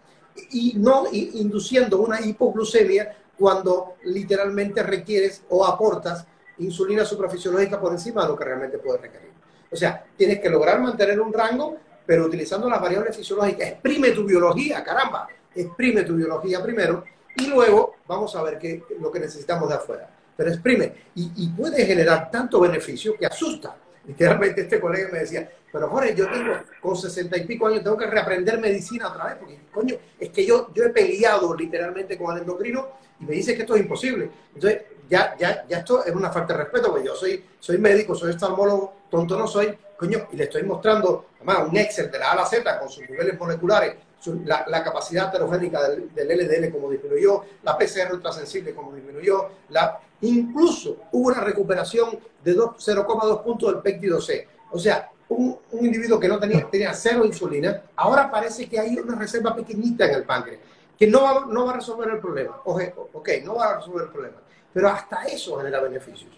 y 0.50 0.74
no 0.76 1.06
induciendo 1.12 1.98
una 1.98 2.20
hipoglucemia 2.20 3.16
cuando 3.38 3.96
literalmente 4.04 4.82
requieres 4.82 5.42
o 5.48 5.64
aportas 5.64 6.26
insulina 6.58 7.04
suprafisiológica 7.04 7.80
por 7.80 7.92
encima 7.92 8.22
de 8.22 8.28
lo 8.28 8.36
que 8.36 8.44
realmente 8.44 8.78
puedes 8.78 9.00
requerir. 9.02 9.35
O 9.70 9.76
sea, 9.76 10.04
tienes 10.16 10.40
que 10.40 10.48
lograr 10.48 10.80
mantener 10.80 11.20
un 11.20 11.32
rango, 11.32 11.76
pero 12.04 12.26
utilizando 12.26 12.68
las 12.68 12.80
variables 12.80 13.16
fisiológicas. 13.16 13.68
Exprime 13.68 14.10
tu 14.10 14.24
biología, 14.24 14.82
caramba. 14.82 15.28
Exprime 15.54 16.02
tu 16.02 16.16
biología 16.16 16.62
primero 16.62 17.04
y 17.36 17.46
luego 17.48 17.96
vamos 18.06 18.34
a 18.36 18.42
ver 18.42 18.58
qué, 18.58 18.82
lo 19.00 19.10
que 19.10 19.20
necesitamos 19.20 19.68
de 19.68 19.74
afuera. 19.74 20.08
Pero 20.36 20.50
exprime 20.50 20.92
y, 21.14 21.32
y 21.36 21.48
puede 21.48 21.84
generar 21.86 22.30
tanto 22.30 22.60
beneficio 22.60 23.16
que 23.18 23.26
asusta. 23.26 23.74
Literalmente 24.06 24.60
este 24.62 24.80
colega 24.80 25.08
me 25.12 25.20
decía, 25.20 25.50
pero 25.72 25.88
Jorge, 25.88 26.14
yo 26.14 26.30
tengo 26.30 26.54
con 26.80 26.96
sesenta 26.96 27.36
y 27.36 27.44
pico 27.44 27.66
años, 27.66 27.82
tengo 27.82 27.96
que 27.96 28.06
reaprender 28.06 28.58
medicina 28.58 29.08
otra 29.08 29.26
vez, 29.26 29.34
porque 29.38 29.58
coño, 29.72 29.96
es 30.18 30.30
que 30.30 30.46
yo, 30.46 30.72
yo 30.72 30.84
he 30.84 30.90
peleado 30.90 31.54
literalmente 31.54 32.16
con 32.16 32.34
el 32.34 32.42
endocrino 32.42 32.88
y 33.20 33.24
me 33.24 33.32
dice 33.32 33.54
que 33.54 33.62
esto 33.62 33.74
es 33.74 33.82
imposible. 33.82 34.30
Entonces, 34.54 34.82
ya, 35.08 35.36
ya, 35.36 35.66
ya 35.68 35.78
esto 35.78 36.04
es 36.04 36.14
una 36.14 36.30
falta 36.30 36.52
de 36.52 36.64
respeto, 36.64 36.90
porque 36.90 37.06
yo 37.06 37.14
soy, 37.14 37.44
soy 37.58 37.78
médico, 37.78 38.14
soy 38.14 38.30
oftalmólogo, 38.30 38.94
tonto 39.10 39.36
no 39.38 39.46
soy, 39.46 39.76
coño, 39.96 40.28
y 40.32 40.36
le 40.36 40.44
estoy 40.44 40.62
mostrando, 40.62 41.26
además, 41.36 41.68
un 41.68 41.76
Excel 41.76 42.10
de 42.10 42.18
la 42.18 42.30
A 42.30 42.32
a 42.32 42.36
la 42.36 42.46
Z 42.46 42.78
con 42.78 42.88
sus 42.88 43.08
niveles 43.08 43.38
moleculares, 43.38 43.94
la, 44.44 44.82
capacidad 44.82 45.28
heterogénica 45.28 45.88
del, 45.88 46.10
LDL 46.16 46.70
como 46.70 46.90
disminuyó, 46.90 47.44
la 47.62 47.78
PCR 47.78 48.12
ultrasensible 48.12 48.74
como 48.74 48.92
disminuyó, 48.94 49.50
la, 49.70 50.00
incluso 50.22 50.96
hubo 51.12 51.28
una 51.28 51.40
recuperación 51.40 52.18
de 52.42 52.56
0,2 52.56 53.42
puntos 53.42 53.72
del 53.72 53.82
péptido 53.82 54.20
C. 54.20 54.48
O 54.70 54.78
sea, 54.78 55.10
un, 55.28 55.58
individuo 55.72 56.18
que 56.20 56.28
no 56.28 56.38
tenía, 56.38 56.68
tenía 56.70 56.94
cero 56.94 57.24
insulina, 57.24 57.82
ahora 57.96 58.30
parece 58.30 58.68
que 58.68 58.78
hay 58.78 58.96
una 58.96 59.16
reserva 59.16 59.54
pequeñita 59.54 60.06
en 60.06 60.14
el 60.14 60.24
páncreas, 60.24 60.60
que 60.98 61.06
no 61.06 61.22
va, 61.22 61.46
no 61.46 61.66
va 61.66 61.72
a 61.72 61.76
resolver 61.76 62.08
el 62.10 62.18
problema. 62.18 62.60
ok, 62.64 63.28
no 63.44 63.56
va 63.56 63.70
a 63.70 63.76
resolver 63.78 64.04
el 64.04 64.12
problema, 64.12 64.36
pero 64.72 64.88
hasta 64.88 65.24
eso 65.24 65.56
genera 65.58 65.80
beneficios. 65.80 66.30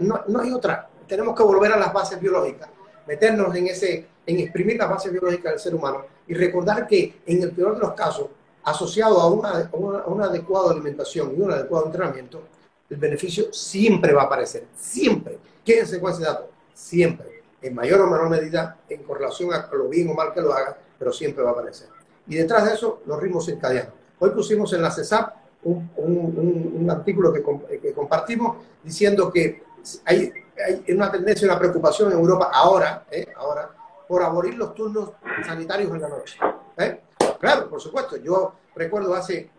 No, 0.00 0.22
no 0.26 0.40
hay 0.40 0.52
otra. 0.52 0.88
Tenemos 1.06 1.36
que 1.36 1.42
volver 1.42 1.72
a 1.72 1.76
las 1.76 1.92
bases 1.92 2.20
biológicas, 2.20 2.68
meternos 3.06 3.54
en, 3.54 3.68
ese, 3.68 4.06
en 4.26 4.40
exprimir 4.40 4.78
las 4.78 4.88
bases 4.88 5.12
biológicas 5.12 5.52
del 5.52 5.60
ser 5.60 5.74
humano 5.74 6.04
y 6.26 6.34
recordar 6.34 6.86
que 6.86 7.20
en 7.26 7.42
el 7.42 7.52
peor 7.52 7.74
de 7.74 7.80
los 7.80 7.92
casos, 7.92 8.28
asociado 8.64 9.28
una, 9.28 9.70
a 9.72 10.08
una 10.08 10.24
adecuada 10.24 10.72
alimentación 10.72 11.34
y 11.36 11.40
un 11.40 11.52
adecuado 11.52 11.86
entrenamiento, 11.86 12.42
el 12.88 12.96
beneficio 12.96 13.52
siempre 13.52 14.12
va 14.12 14.22
a 14.22 14.24
aparecer. 14.26 14.66
Siempre. 14.76 15.38
Quédense 15.64 16.00
con 16.00 16.12
ese 16.12 16.22
dato. 16.22 16.50
Siempre. 16.72 17.42
En 17.60 17.74
mayor 17.74 18.00
o 18.02 18.06
menor 18.06 18.30
medida, 18.30 18.78
en 18.88 19.02
correlación 19.02 19.52
a 19.52 19.68
lo 19.72 19.88
bien 19.88 20.08
o 20.08 20.14
mal 20.14 20.32
que 20.32 20.40
lo 20.40 20.52
haga, 20.52 20.76
pero 20.98 21.12
siempre 21.12 21.42
va 21.42 21.50
a 21.50 21.52
aparecer. 21.52 21.88
Y 22.26 22.36
detrás 22.36 22.66
de 22.66 22.74
eso, 22.74 23.02
los 23.06 23.20
ritmos 23.20 23.46
circadianos. 23.46 23.92
Hoy 24.18 24.30
pusimos 24.30 24.72
en 24.72 24.82
la 24.82 24.90
CESAP 24.90 25.34
un, 25.64 25.90
un, 25.96 26.90
artículo 26.90 27.32
que, 27.32 27.42
que, 27.80 27.92
compartimos 27.92 28.58
diciendo 28.82 29.32
que 29.32 29.64
hay, 30.04 30.32
hay, 30.64 30.94
una 30.94 31.10
tendencia, 31.10 31.46
una 31.48 31.58
preocupación 31.58 32.12
en 32.12 32.18
Europa 32.18 32.50
ahora, 32.52 33.04
¿eh? 33.10 33.26
ahora 33.36 33.70
por 34.06 34.22
abolir 34.22 34.54
los 34.54 34.74
turnos 34.74 35.10
sanitarios 35.44 35.90
en 35.92 36.00
la 36.00 36.08
noche. 36.08 36.38
¿eh? 36.78 37.00
Claro, 37.40 37.68
por 37.68 37.80
supuesto. 37.80 38.16
Yo 38.16 38.54
recuerdo 38.74 39.14
hace 39.14 39.50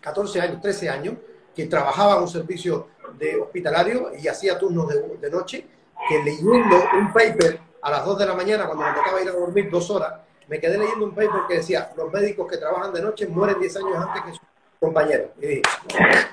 14 0.00 0.40
años, 0.40 0.62
13 0.62 0.88
años, 0.88 1.14
que 1.54 1.66
trabajaba 1.66 2.16
en 2.16 2.22
un 2.22 2.28
servicio 2.28 2.88
de 3.18 3.40
hospitalario 3.40 4.12
y 4.16 4.28
hacía 4.28 4.58
turnos 4.58 4.88
de, 4.88 5.18
de 5.20 5.30
noche, 5.30 5.66
que 6.08 6.22
leyendo 6.22 6.76
un 6.98 7.12
paper 7.12 7.60
a 7.82 7.90
las 7.90 8.04
2 8.04 8.18
de 8.18 8.26
la 8.26 8.34
mañana, 8.34 8.66
cuando 8.66 8.84
me 8.84 8.92
tocaba 8.92 9.20
ir 9.20 9.28
a 9.28 9.32
dormir 9.32 9.70
dos 9.70 9.90
horas, 9.90 10.14
me 10.48 10.60
quedé 10.60 10.78
leyendo 10.78 11.04
un 11.04 11.14
paper 11.14 11.42
que 11.48 11.56
decía, 11.56 11.90
los 11.96 12.12
médicos 12.12 12.50
que 12.50 12.56
trabajan 12.56 12.92
de 12.92 13.02
noche 13.02 13.26
mueren 13.26 13.60
10 13.60 13.76
años 13.76 13.96
antes 13.96 14.22
que 14.22 14.30
sus 14.30 14.40
compañeros. 14.78 15.30
Y 15.40 15.46
dije, 15.46 15.62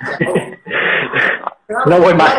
acabó. 0.02 0.34
no 1.90 2.00
voy 2.00 2.14
más. 2.14 2.34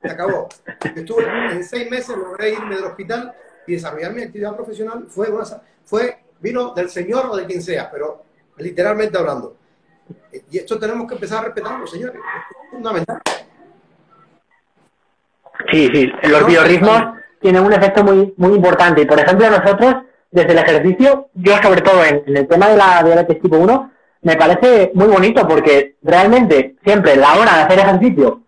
Se 0.00 0.10
acabó. 0.10 0.48
Estuve 0.96 1.52
en 1.52 1.64
seis 1.64 1.90
meses, 1.90 2.16
logré 2.16 2.50
irme 2.50 2.76
del 2.76 2.84
hospital 2.84 3.34
y 3.66 3.74
desarrollar 3.74 4.12
mi 4.12 4.22
actividad 4.22 4.56
profesional. 4.56 5.06
Fue, 5.08 5.28
fue 5.84 6.18
vino 6.40 6.74
del 6.74 6.90
Señor 6.90 7.26
o 7.26 7.36
de 7.36 7.46
quien 7.46 7.62
sea, 7.62 7.90
pero 7.90 8.24
literalmente 8.56 9.16
hablando. 9.16 9.56
Y 10.50 10.58
esto 10.58 10.78
tenemos 10.78 11.06
que 11.06 11.14
empezar 11.14 11.40
a 11.40 11.44
respetarlo, 11.46 11.86
señores. 11.86 12.16
Es 12.16 12.70
fundamental. 12.70 13.20
Sí, 15.70 15.88
sí. 15.92 16.12
Los 16.24 16.46
biorritmos 16.46 17.02
tienen 17.40 17.64
un 17.64 17.72
efecto 17.72 18.04
muy, 18.04 18.32
muy 18.36 18.54
importante. 18.54 19.02
Y, 19.02 19.06
por 19.06 19.18
ejemplo, 19.18 19.50
nosotros, 19.50 19.96
desde 20.30 20.52
el 20.52 20.58
ejercicio, 20.58 21.28
yo 21.34 21.56
sobre 21.62 21.82
todo 21.82 22.04
en, 22.04 22.22
el 22.26 22.48
tema 22.48 22.68
de 22.68 22.76
la 22.76 23.02
diabetes 23.02 23.40
tipo 23.40 23.56
1, 23.56 23.92
me 24.22 24.36
parece 24.36 24.92
muy 24.94 25.08
bonito 25.08 25.46
porque 25.46 25.96
realmente 26.02 26.76
siempre 26.84 27.16
la 27.16 27.34
hora 27.34 27.56
de 27.56 27.62
hacer 27.62 27.78
ejercicio, 27.80 28.42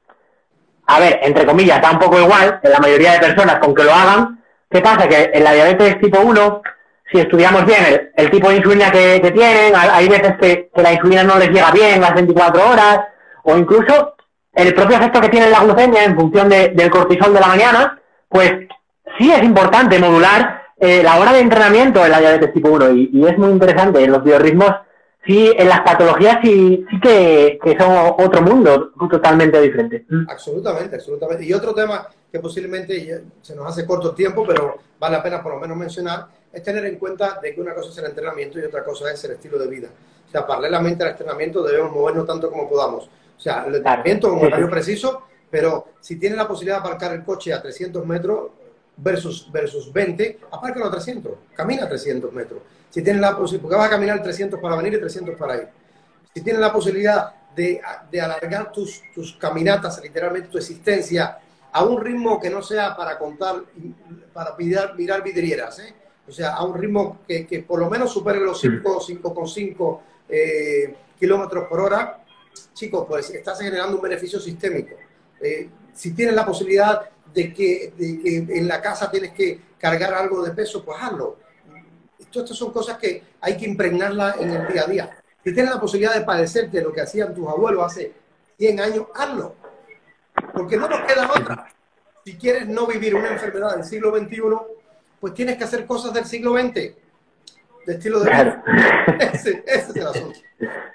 a 0.87 1.01
ver, 1.01 1.21
entre 1.23 1.47
comillas, 1.47 1.81
da 1.83 1.91
un 1.91 1.99
poco 1.99 2.21
igual 2.21 2.61
en 2.63 2.71
la 2.71 2.79
mayoría 2.79 3.13
de 3.13 3.19
personas 3.19 3.59
con 3.59 3.75
que 3.75 3.85
lo 3.85 3.93
hagan. 3.93 4.43
¿Qué 4.71 4.81
pasa? 4.81 5.09
Que 5.09 5.31
en 5.33 5.45
la 5.45 5.53
diabetes 5.53 6.01
tipo 6.01 6.21
1 6.21 6.63
si 7.11 7.21
estudiamos 7.21 7.65
bien 7.67 8.11
el, 8.17 8.31
tipo 8.31 8.49
de 8.49 8.57
insulina 8.57 8.91
que, 8.91 9.33
tienen, 9.35 9.75
hay 9.75 10.09
veces 10.09 10.35
que, 10.41 10.71
la 10.77 10.93
insulina 10.93 11.23
no 11.23 11.39
les 11.39 11.51
llega 11.51 11.71
bien 11.71 12.01
las 12.01 12.15
24 12.15 12.71
horas, 12.71 13.01
o 13.43 13.57
incluso 13.57 14.15
el 14.55 14.75
propio 14.75 14.97
efecto 14.97 15.21
que 15.21 15.29
tiene 15.29 15.51
la 15.51 15.65
glucemia 15.65 16.05
en 16.05 16.17
función 16.17 16.49
del 16.49 16.91
cortisol 16.91 17.35
de 17.35 17.41
la 17.41 17.49
mañana, 17.49 17.99
pues 18.29 18.53
sí 19.19 19.31
es 19.31 19.43
importante 19.43 19.99
modular 19.99 20.63
eh, 20.79 21.03
la 21.03 21.19
hora 21.19 21.33
de 21.33 21.41
entrenamiento 21.41 22.05
en 22.05 22.11
la 22.11 22.21
diabetes 22.21 22.53
tipo 22.53 22.69
1 22.69 22.91
y, 22.91 23.27
es 23.27 23.39
muy 23.39 23.51
interesante 23.51 24.03
en 24.03 24.13
los 24.13 24.25
biorritmos 24.25 24.71
sí 25.25 25.53
en 25.57 25.69
las 25.69 25.81
patologías 25.81 26.39
sí, 26.43 26.85
sí 26.91 27.01
que, 27.01 27.59
son 27.79 28.15
otro 28.19 28.43
mundo 28.43 28.93
totalmente 29.11 29.61
diferente. 29.61 30.05
Mm. 30.09 30.29
Absolutamente, 30.29 30.97
absolutamente. 30.97 31.45
Y 31.45 31.53
otro 31.53 31.75
tema 31.75 32.09
que 32.31 32.41
posiblemente 32.41 33.25
se 33.41 33.55
nos 33.55 33.67
hace 33.67 33.87
corto 33.87 34.15
tiempo, 34.15 34.45
pero 34.47 34.77
vale 34.99 35.17
la 35.17 35.23
pena 35.23 35.43
por 35.43 35.55
lo 35.55 35.61
menos 35.61 35.77
mencionar, 35.77 36.27
es 36.53 36.63
tener 36.63 36.85
en 36.85 36.97
cuenta 36.97 37.39
de 37.41 37.55
que 37.55 37.61
una 37.61 37.75
cosa 37.75 37.91
es 37.91 37.99
el 37.99 38.07
entrenamiento 38.07 38.59
y 38.59 38.63
otra 38.63 38.85
cosa 38.85 39.11
es 39.13 39.23
el 39.25 39.33
estilo 39.33 39.59
de 39.59 39.69
vida. 39.69 39.89
O 40.27 40.31
sea, 40.31 40.47
paralelamente 40.47 41.05
al 41.05 41.11
entrenamiento 41.11 41.63
debemos 41.63 41.93
movernos 41.93 42.27
tanto 42.27 42.51
como 42.51 42.69
podamos. 42.69 43.05
O 43.05 43.41
sea, 43.41 43.65
el 43.67 43.77
entrenamiento 43.77 44.31
con 44.31 44.45
horario 44.45 44.69
preciso, 44.69 45.23
pero 45.51 45.87
si 46.01 46.17
tienes 46.17 46.39
la 46.39 46.49
posibilidad 46.49 46.77
de 46.77 46.89
aparcar 46.89 47.13
el 47.13 47.23
coche 47.23 47.53
a 47.53 47.63
300 47.63 48.05
metros 48.07 48.51
versus, 48.97 49.51
versus 49.51 49.93
20, 49.93 50.41
apárcalo 50.51 50.87
a 50.87 50.91
300, 50.91 51.33
camina 51.55 51.89
300 51.89 52.33
metros. 52.33 52.61
Si 52.91 53.03
tienes 53.03 53.21
la 53.21 53.37
posibilidad, 53.37 53.63
porque 53.63 53.77
vas 53.77 53.87
a 53.87 53.91
caminar 53.91 54.23
300 54.23 54.61
para 54.61 54.77
venir 54.77 54.95
y 54.95 55.01
300 55.01 55.37
para 55.37 55.57
ir. 55.57 55.69
Si 56.33 56.41
tienes 56.41 56.61
la 56.61 56.73
posibilidad 56.73 57.35
de, 57.55 57.81
de 58.11 58.21
alargar 58.21 58.73
tus, 58.73 59.03
tus 59.15 59.35
caminatas, 59.37 60.01
literalmente 60.03 60.49
tu 60.49 60.59
existencia, 60.59 61.39
a 61.73 61.85
un 61.85 62.01
ritmo 62.01 62.41
que 62.41 62.51
no 62.51 62.63
sea 62.63 62.97
para 62.97 63.19
contar, 63.19 63.65
para 64.33 64.55
mirar, 64.57 64.95
mirar 64.97 65.25
vidrieras, 65.25 65.81
¿eh? 65.81 65.95
o 66.27 66.31
sea, 66.31 66.55
a 66.55 66.65
un 66.65 66.75
ritmo 66.75 67.19
que, 67.27 67.47
que 67.47 67.63
por 67.63 67.81
lo 67.81 67.91
menos 67.91 68.13
supere 68.13 68.39
los 68.41 68.61
5, 68.61 69.01
5,5 69.01 70.01
eh, 70.29 70.95
kilómetros 71.19 71.67
por 71.69 71.81
hora, 71.81 72.25
chicos, 72.73 73.07
pues 73.09 73.31
estás 73.31 73.61
generando 73.61 73.97
un 73.97 74.03
beneficio 74.03 74.39
sistémico. 74.39 74.95
Eh, 75.41 75.69
si 75.93 76.13
tienes 76.13 76.35
la 76.35 76.47
posibilidad 76.47 77.03
de 77.35 77.53
que, 77.53 77.93
de 77.97 78.21
que, 78.21 78.37
en 78.59 78.69
la 78.69 78.81
casa 78.81 79.11
tienes 79.11 79.33
que 79.33 79.61
cargar 79.79 80.15
algo 80.15 80.43
de 80.43 80.53
peso, 80.53 80.85
pues 80.85 80.97
hazlo. 81.01 81.37
Estas 82.19 82.57
son 82.57 82.73
cosas 82.73 82.97
que 82.99 83.23
hay 83.41 83.57
que 83.57 83.67
impregnarlas 83.67 84.41
en 84.41 84.51
el 84.51 84.67
día 84.69 84.83
a 84.83 84.87
día. 84.87 85.19
Si 85.45 85.53
tienes 85.53 85.75
la 85.75 85.81
posibilidad 85.81 86.15
de 86.15 86.23
padecerte 86.23 86.81
lo 86.81 86.93
que 86.93 87.03
hacían 87.03 87.35
tus 87.35 87.47
abuelos 87.49 87.85
hace 87.85 88.13
100 88.59 88.81
años, 88.81 89.07
hazlo. 89.15 89.55
Porque 90.53 90.77
no 90.77 90.89
nos 90.89 91.01
queda 91.03 91.31
otra. 91.31 91.69
Si 92.25 92.37
quieres 92.37 92.67
no 92.67 92.87
vivir 92.87 93.15
una 93.15 93.29
enfermedad 93.29 93.77
del 93.77 93.85
siglo 93.85 94.17
XXI, 94.17 94.41
pues 95.21 95.35
tienes 95.35 95.57
que 95.57 95.65
hacer 95.65 95.87
cosas 95.87 96.15
del 96.15 96.25
siglo 96.25 96.59
XX, 96.59 96.75
de 96.75 96.95
estilo 97.87 98.21
de 98.21 98.31
vida. 98.31 98.65
Ese, 99.33 99.63
ese, 99.67 99.91
es 99.91 99.97
el 99.97 100.07
asunto. 100.07 100.39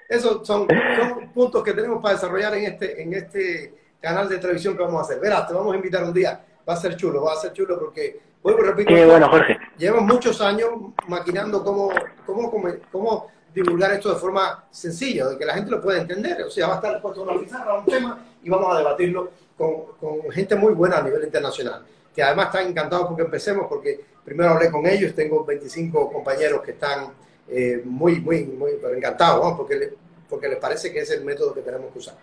Esos 0.08 0.47
son, 0.47 0.67
son, 0.67 1.30
puntos 1.32 1.63
que 1.63 1.73
tenemos 1.73 2.02
para 2.02 2.15
desarrollar 2.15 2.56
en 2.56 2.65
este, 2.65 3.02
en 3.04 3.13
este 3.13 3.73
canal 4.00 4.30
de 4.30 4.38
televisión 4.38 4.76
que 4.76 4.84
vamos 4.84 5.00
a 5.00 5.04
hacer. 5.04 5.20
Verás, 5.20 5.48
te 5.48 5.54
vamos 5.54 5.74
a 5.74 5.76
invitar 5.76 6.04
un 6.04 6.14
día. 6.14 6.44
Va 6.68 6.74
a 6.74 6.78
ser 6.78 6.96
chulo, 6.96 7.24
va 7.24 7.34
a 7.34 7.38
ser 7.38 7.54
chulo 7.54 7.80
porque, 7.80 8.20
vuelvo 8.44 8.62
repito, 8.62 8.94
Qué 8.94 9.06
bueno, 9.06 9.30
Jorge. 9.30 9.58
llevamos 9.78 10.14
muchos 10.14 10.40
años 10.42 10.70
maquinando 11.08 11.64
cómo, 11.64 11.92
cómo, 12.26 12.52
cómo, 12.92 13.28
divulgar 13.54 13.92
esto 13.94 14.14
de 14.14 14.20
forma 14.20 14.66
sencilla, 14.70 15.28
de 15.28 15.38
que 15.38 15.46
la 15.46 15.56
gente 15.56 15.72
lo 15.72 15.82
pueda 15.82 16.00
entender. 16.00 16.44
O 16.44 16.52
sea, 16.52 16.68
va 16.68 16.74
a 16.74 16.76
estar 16.78 17.02
puesto 17.02 17.24
una 17.24 17.40
pizarra, 17.40 17.80
un 17.80 17.86
tema, 17.86 18.20
y 18.44 18.50
vamos 18.50 18.74
a 18.74 18.78
debatirlo 18.78 19.32
con, 19.58 19.96
con 20.00 20.32
gente 20.32 20.56
muy 20.56 20.74
buena 20.74 20.98
a 20.98 21.02
nivel 21.02 21.24
internacional 21.24 21.84
que 22.14 22.24
además 22.24 22.48
están 22.48 22.68
encantados 22.68 23.08
porque 23.08 23.24
empecemos, 23.24 23.68
porque 23.68 24.00
primero 24.26 24.50
hablé 24.52 24.70
con 24.70 24.86
ellos, 24.86 25.14
tengo 25.14 25.46
25 25.46 26.12
compañeros 26.12 26.62
que 26.62 26.72
están 26.72 27.14
eh, 27.48 27.82
muy, 27.86 28.20
muy, 28.20 28.44
muy 28.46 28.72
encantados, 28.96 29.56
porque, 29.56 29.94
porque 30.30 30.50
les 30.50 30.58
parece 30.58 30.92
que 30.92 31.00
es 31.00 31.10
el 31.12 31.24
método 31.24 31.54
que 31.54 31.62
tenemos 31.62 31.92
que 31.92 32.00
usar. 32.00 32.16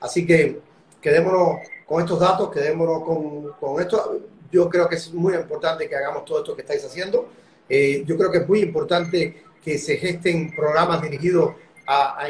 Así 0.00 0.26
que 0.26 0.60
quedémonos 1.04 1.58
con 1.84 2.00
estos 2.00 2.18
datos, 2.18 2.50
quedémonos 2.50 3.04
con, 3.04 3.52
con 3.60 3.78
esto. 3.78 4.20
Yo 4.50 4.70
creo 4.70 4.88
que 4.88 4.94
es 4.94 5.12
muy 5.12 5.34
importante 5.34 5.86
que 5.86 5.94
hagamos 5.94 6.24
todo 6.24 6.38
esto 6.38 6.56
que 6.56 6.62
estáis 6.62 6.82
haciendo. 6.82 7.28
Eh, 7.68 8.02
yo 8.06 8.16
creo 8.16 8.30
que 8.30 8.38
es 8.38 8.48
muy 8.48 8.60
importante 8.60 9.42
que 9.62 9.76
se 9.76 9.98
gesten 9.98 10.54
programas 10.56 11.02
dirigidos 11.02 11.52
a, 11.86 12.26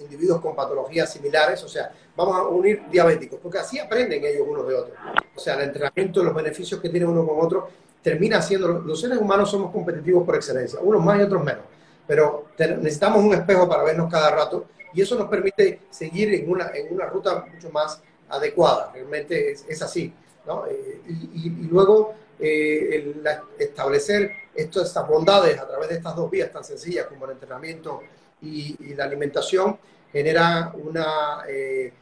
individuos 0.00 0.40
con 0.40 0.56
patologías 0.56 1.12
similares, 1.12 1.62
o 1.62 1.68
sea, 1.68 1.92
vamos 2.16 2.36
a 2.36 2.42
unir 2.48 2.82
diabéticos, 2.90 3.38
porque 3.40 3.58
así 3.58 3.78
aprenden 3.78 4.24
ellos 4.24 4.44
unos 4.48 4.66
de 4.66 4.74
otros. 4.74 4.98
O 5.36 5.38
sea, 5.38 5.54
el 5.54 5.62
entrenamiento, 5.62 6.24
los 6.24 6.34
beneficios 6.34 6.80
que 6.80 6.88
tiene 6.88 7.06
uno 7.06 7.24
con 7.24 7.38
otro, 7.38 7.68
termina 8.02 8.42
siendo, 8.42 8.80
los 8.80 9.00
seres 9.00 9.18
humanos 9.18 9.48
somos 9.48 9.70
competitivos 9.70 10.24
por 10.24 10.34
excelencia, 10.34 10.80
unos 10.82 11.04
más 11.04 11.20
y 11.20 11.22
otros 11.22 11.44
menos, 11.44 11.62
pero 12.06 12.48
necesitamos 12.58 13.24
un 13.24 13.34
espejo 13.34 13.68
para 13.68 13.82
vernos 13.82 14.10
cada 14.10 14.30
rato 14.30 14.66
y 14.94 15.02
eso 15.02 15.16
nos 15.16 15.28
permite 15.28 15.80
seguir 15.90 16.34
en 16.34 16.50
una, 16.50 16.70
en 16.74 16.92
una 16.92 17.06
ruta 17.06 17.46
mucho 17.52 17.70
más 17.70 18.02
adecuada, 18.28 18.90
realmente 18.92 19.52
es, 19.52 19.82
así. 19.82 20.12
¿no? 20.46 20.66
Eh, 20.66 21.00
y, 21.06 21.48
luego 21.70 22.14
eh, 22.38 23.14
establecer 23.58 24.32
esto, 24.54 24.82
estas 24.82 25.06
bondades 25.06 25.58
a 25.58 25.68
través 25.68 25.88
de 25.88 25.96
estas 25.96 26.16
dos 26.16 26.30
vías 26.30 26.50
tan 26.50 26.64
sencillas 26.64 27.06
como 27.06 27.26
el 27.26 27.32
entrenamiento 27.32 28.00
y, 28.40 28.94
la 28.94 29.04
alimentación 29.04 29.78
genera 30.10 30.74
una, 30.74 31.44
eh, 31.48 31.92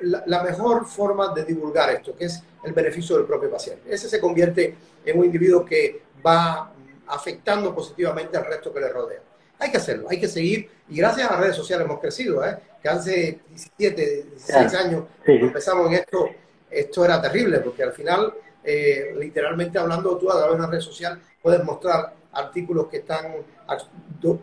la, 0.00 0.42
mejor 0.42 0.86
forma 0.86 1.34
de 1.34 1.44
divulgar 1.44 1.90
esto, 1.90 2.16
que 2.16 2.26
es 2.26 2.42
el 2.62 2.72
beneficio 2.72 3.16
del 3.16 3.26
propio 3.26 3.50
paciente. 3.50 3.92
Ese 3.92 4.08
se 4.08 4.20
convierte 4.20 4.76
en 5.04 5.18
un 5.18 5.24
individuo 5.24 5.64
que 5.64 6.02
va 6.24 6.72
afectando 7.06 7.74
positivamente 7.74 8.36
al 8.36 8.44
resto 8.46 8.72
que 8.72 8.80
le 8.80 8.88
rodea. 8.88 9.20
Hay 9.58 9.70
que 9.70 9.76
hacerlo, 9.76 10.08
hay 10.10 10.20
que 10.20 10.28
seguir, 10.28 10.68
y 10.88 10.96
gracias 10.96 11.28
a 11.28 11.32
las 11.32 11.40
redes 11.40 11.56
sociales 11.56 11.86
hemos 11.86 12.00
crecido, 12.00 12.44
¿eh? 12.44 12.58
que 12.82 12.88
hace 12.88 13.40
17, 13.48 14.26
16 14.30 14.74
años 14.74 15.04
empezamos 15.26 15.86
en 15.86 15.94
esto, 15.94 16.28
esto 16.70 17.04
era 17.04 17.22
terrible, 17.22 17.60
porque 17.60 17.82
al 17.82 17.92
final, 17.92 18.34
eh, 18.62 19.14
literalmente 19.18 19.78
hablando 19.78 20.18
tú 20.18 20.30
a 20.30 20.36
través 20.36 20.50
de 20.50 20.56
una 20.56 20.70
red 20.70 20.80
social, 20.80 21.20
puedes 21.40 21.62
mostrar 21.62 22.14
artículos 22.32 22.88
que 22.88 22.98
están 22.98 23.36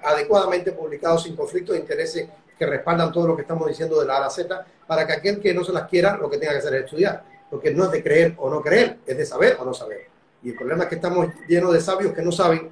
adecuadamente 0.02 0.72
publicados 0.72 1.24
sin 1.24 1.36
conflicto 1.36 1.74
de 1.74 1.80
intereses 1.80 2.28
que 2.58 2.66
respaldan 2.68 3.12
todo 3.12 3.28
lo 3.28 3.36
que 3.36 3.42
estamos 3.42 3.68
diciendo 3.68 4.00
de 4.00 4.06
la 4.06 4.14
A 4.14 4.18
a 4.18 4.22
la 4.22 4.30
Z, 4.30 4.66
para 4.86 5.08
que 5.08 5.14
aquel 5.14 5.40
que 5.40 5.52
no 5.52 5.64
se 5.64 5.74
las 5.74 5.90
quiera, 5.90 6.16
lo 6.18 6.30
que 6.30 6.38
tenga 6.38 6.54
que 6.54 6.60
hacer 6.60 6.76
es 6.76 6.86
estudiar. 6.86 7.24
Porque 7.50 7.72
no 7.72 7.86
es 7.86 7.92
de 7.92 8.04
creer 8.04 8.36
o 8.38 8.52
no 8.52 8.62
creer, 8.62 9.00
es 9.06 9.18
de 9.18 9.26
saber 9.26 9.58
o 9.60 9.66
no 9.66 9.74
saber. 9.74 10.11
Y 10.44 10.50
el 10.50 10.56
problema 10.56 10.84
es 10.84 10.90
que 10.90 10.96
estamos 10.96 11.28
llenos 11.48 11.74
de 11.74 11.82
sabios 11.82 12.14
que 12.14 12.22
no 12.22 12.32
saben 12.32 12.70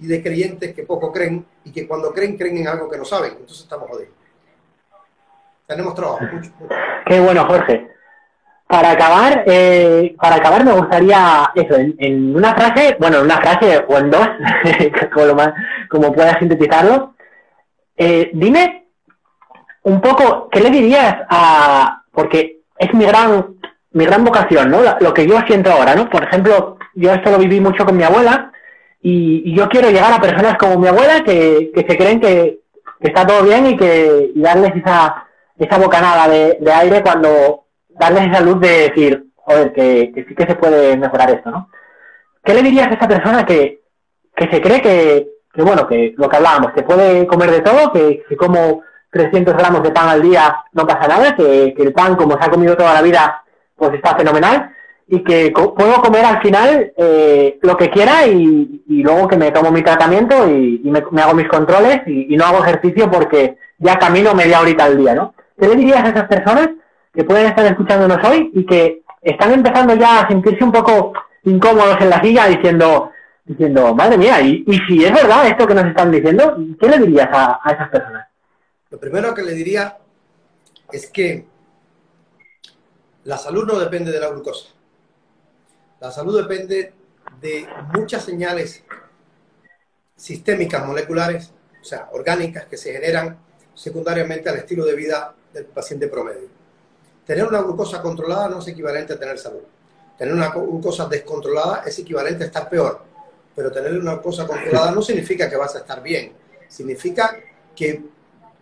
y 0.00 0.06
de 0.06 0.22
creyentes 0.22 0.74
que 0.74 0.82
poco 0.84 1.12
creen 1.12 1.44
y 1.64 1.72
que 1.72 1.86
cuando 1.86 2.12
creen, 2.12 2.36
creen 2.36 2.58
en 2.58 2.68
algo 2.68 2.88
que 2.88 2.98
no 2.98 3.04
saben. 3.04 3.32
Entonces 3.32 3.60
estamos 3.60 3.88
jodidos. 3.90 4.14
Tenemos 5.66 5.94
trabajo, 5.94 6.24
mucho, 6.32 6.50
Qué 7.06 7.20
bueno, 7.20 7.44
Jorge. 7.46 7.88
Para 8.66 8.92
acabar, 8.92 9.44
eh, 9.46 10.16
para 10.20 10.36
acabar 10.36 10.64
me 10.64 10.72
gustaría 10.72 11.50
eso, 11.54 11.74
en, 11.76 12.34
una 12.34 12.54
frase, 12.54 12.96
bueno, 12.98 13.18
en 13.18 13.24
una 13.24 13.40
frase 13.40 13.84
o 13.86 13.98
en 13.98 14.10
dos, 14.10 14.28
como, 15.14 15.34
más, 15.34 15.52
como 15.88 16.12
puedas 16.12 16.38
sintetizarlo, 16.38 17.14
eh, 17.96 18.30
dime 18.32 18.88
un 19.82 20.00
poco, 20.00 20.48
¿qué 20.50 20.60
le 20.60 20.70
dirías 20.70 21.18
a, 21.28 22.02
porque 22.12 22.62
es 22.78 22.92
mi 22.94 23.04
gran, 23.04 23.56
mi 23.92 24.06
gran 24.06 24.24
vocación, 24.24 24.70
¿no? 24.70 24.80
Lo 25.00 25.14
que 25.14 25.26
yo 25.26 25.40
siento 25.46 25.70
ahora, 25.70 25.94
¿no? 25.94 26.08
Por 26.08 26.24
ejemplo, 26.24 26.78
yo 26.94 27.12
esto 27.12 27.30
lo 27.30 27.38
viví 27.38 27.60
mucho 27.60 27.84
con 27.84 27.96
mi 27.96 28.02
abuela 28.02 28.52
y, 29.02 29.54
yo 29.54 29.68
quiero 29.68 29.90
llegar 29.90 30.12
a 30.12 30.20
personas 30.20 30.56
como 30.58 30.78
mi 30.78 30.88
abuela 30.88 31.22
que, 31.24 31.70
que 31.74 31.86
se 31.88 31.96
creen 31.96 32.20
que, 32.20 32.60
está 33.00 33.26
todo 33.26 33.44
bien 33.44 33.66
y 33.66 33.76
que 33.76 34.30
darles 34.34 34.76
esa, 34.76 35.26
esa 35.58 35.78
bocanada 35.78 36.28
de, 36.28 36.72
aire 36.72 37.02
cuando 37.02 37.64
darles 37.88 38.28
esa 38.28 38.40
luz 38.40 38.60
de 38.60 38.88
decir, 38.88 39.26
joder, 39.36 39.72
que, 39.72 40.12
sí 40.28 40.34
que 40.34 40.46
se 40.46 40.54
puede 40.54 40.96
mejorar 40.96 41.30
esto, 41.30 41.50
¿no? 41.50 41.68
¿Qué 42.42 42.54
le 42.54 42.62
dirías 42.62 42.88
a 42.88 42.94
esa 42.94 43.08
persona 43.08 43.44
que, 43.44 43.80
se 44.38 44.60
cree 44.62 44.80
que, 44.80 45.28
bueno, 45.62 45.86
que 45.86 46.14
lo 46.16 46.28
que 46.28 46.36
hablábamos, 46.36 46.72
que 46.72 46.82
puede 46.82 47.26
comer 47.26 47.50
de 47.50 47.60
todo, 47.60 47.92
que 47.92 48.24
si 48.28 48.36
como 48.36 48.82
300 49.10 49.54
gramos 49.54 49.82
de 49.82 49.90
pan 49.90 50.08
al 50.08 50.22
día 50.22 50.64
no 50.72 50.86
pasa 50.86 51.06
nada, 51.06 51.36
que, 51.36 51.74
el 51.76 51.92
pan, 51.92 52.16
como 52.16 52.38
se 52.38 52.44
ha 52.46 52.50
comido 52.50 52.76
toda 52.76 52.94
la 52.94 53.02
vida, 53.02 53.44
pues 53.76 53.92
está 53.94 54.16
fenomenal, 54.16 54.74
y 55.12 55.24
que 55.24 55.52
puedo 55.52 56.00
comer 56.00 56.24
al 56.24 56.40
final 56.40 56.92
eh, 56.96 57.58
lo 57.62 57.76
que 57.76 57.90
quiera 57.90 58.28
y, 58.28 58.82
luego 58.86 59.26
que 59.26 59.36
me 59.36 59.50
tomo 59.50 59.72
mi 59.72 59.82
tratamiento 59.82 60.48
y, 60.48 60.80
me, 60.84 61.20
hago 61.20 61.34
mis 61.34 61.48
controles 61.48 62.02
y, 62.06 62.36
no 62.36 62.44
hago 62.44 62.64
ejercicio 62.64 63.10
porque 63.10 63.56
ya 63.78 63.98
camino 63.98 64.34
media 64.34 64.60
horita 64.60 64.84
al 64.84 64.96
día, 64.96 65.14
¿no? 65.14 65.34
¿Qué 65.58 65.66
le 65.66 65.74
dirías 65.74 66.04
a 66.04 66.10
esas 66.10 66.28
personas 66.28 66.70
que 67.12 67.24
pueden 67.24 67.46
estar 67.46 67.66
escuchándonos 67.66 68.24
hoy 68.24 68.52
y 68.54 68.64
que 68.64 69.02
están 69.20 69.52
empezando 69.52 69.96
ya 69.96 70.20
a 70.20 70.28
sentirse 70.28 70.62
un 70.62 70.70
poco 70.70 71.12
incómodos 71.42 72.00
en 72.00 72.10
la 72.10 72.22
silla 72.22 72.46
diciendo, 72.46 73.10
diciendo 73.44 73.92
madre 73.96 74.16
mía, 74.16 74.40
y, 74.40 74.64
si 74.86 75.04
es 75.04 75.12
verdad 75.12 75.48
esto 75.48 75.66
que 75.66 75.74
nos 75.74 75.86
están 75.86 76.12
diciendo, 76.12 76.56
¿qué 76.80 76.88
le 76.88 76.98
dirías 76.98 77.28
a, 77.32 77.60
esas 77.72 77.88
personas? 77.88 78.28
Lo 78.90 79.00
primero 79.00 79.34
que 79.34 79.42
le 79.42 79.54
diría 79.54 79.98
es 80.92 81.10
que 81.10 81.46
la 83.24 83.38
salud 83.38 83.66
no 83.66 83.76
depende 83.76 84.12
de 84.12 84.20
la 84.20 84.28
glucosa. 84.28 84.79
La 86.00 86.10
salud 86.10 86.40
depende 86.40 86.94
de 87.42 87.68
muchas 87.92 88.24
señales 88.24 88.82
sistémicas 90.16 90.86
moleculares, 90.86 91.52
o 91.78 91.84
sea, 91.84 92.08
orgánicas, 92.12 92.64
que 92.64 92.78
se 92.78 92.94
generan 92.94 93.38
secundariamente 93.74 94.48
al 94.48 94.56
estilo 94.56 94.86
de 94.86 94.94
vida 94.96 95.34
del 95.52 95.66
paciente 95.66 96.08
promedio. 96.08 96.48
Tener 97.26 97.46
una 97.46 97.60
glucosa 97.60 98.00
controlada 98.00 98.48
no 98.48 98.60
es 98.60 98.68
equivalente 98.68 99.12
a 99.12 99.18
tener 99.18 99.38
salud. 99.38 99.60
Tener 100.16 100.32
una 100.32 100.48
glucosa 100.48 101.06
descontrolada 101.06 101.82
es 101.84 101.98
equivalente 101.98 102.44
a 102.44 102.46
estar 102.46 102.70
peor. 102.70 103.02
Pero 103.54 103.70
tener 103.70 103.92
una 103.92 104.14
glucosa 104.14 104.46
controlada 104.46 104.92
no 104.92 105.02
significa 105.02 105.50
que 105.50 105.56
vas 105.56 105.76
a 105.76 105.80
estar 105.80 106.02
bien. 106.02 106.32
Significa 106.66 107.36
que 107.76 108.02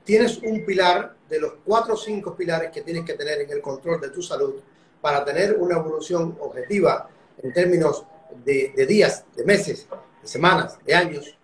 tienes 0.02 0.38
un 0.38 0.66
pilar 0.66 1.14
de 1.28 1.38
los 1.38 1.52
cuatro 1.64 1.94
o 1.94 1.96
cinco 1.96 2.34
pilares 2.34 2.72
que 2.72 2.82
tienes 2.82 3.04
que 3.04 3.14
tener 3.14 3.42
en 3.42 3.50
el 3.52 3.60
control 3.60 4.00
de 4.00 4.10
tu 4.10 4.22
salud 4.22 4.56
para 5.00 5.24
tener 5.24 5.56
una 5.56 5.76
evolución 5.76 6.36
objetiva 6.40 7.08
en 7.42 7.52
términos 7.52 8.04
de, 8.44 8.72
de 8.76 8.86
días, 8.86 9.24
de 9.36 9.44
meses, 9.44 9.86
de 10.22 10.28
semanas, 10.28 10.78
de 10.84 10.94
años. 10.94 11.36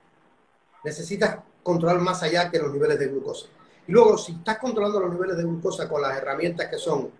Necesitas 0.85 1.39
controlar 1.63 1.99
más 1.99 2.23
allá 2.23 2.51
que 2.51 2.59
los 2.59 2.73
niveles 2.73 2.99
de 2.99 3.09
glucosa. 3.09 3.47
Y 3.87 3.93
luego, 3.93 4.17
si 4.17 4.33
estás 4.33 4.59
controlando 4.59 5.01
los 5.01 5.13
niveles 5.13 5.37
de 5.37 5.43
glucosa 5.45 5.89
con 5.89 6.03
las 6.03 6.17
herramientas 6.17 6.69
que 6.69 6.79
son 6.79 7.11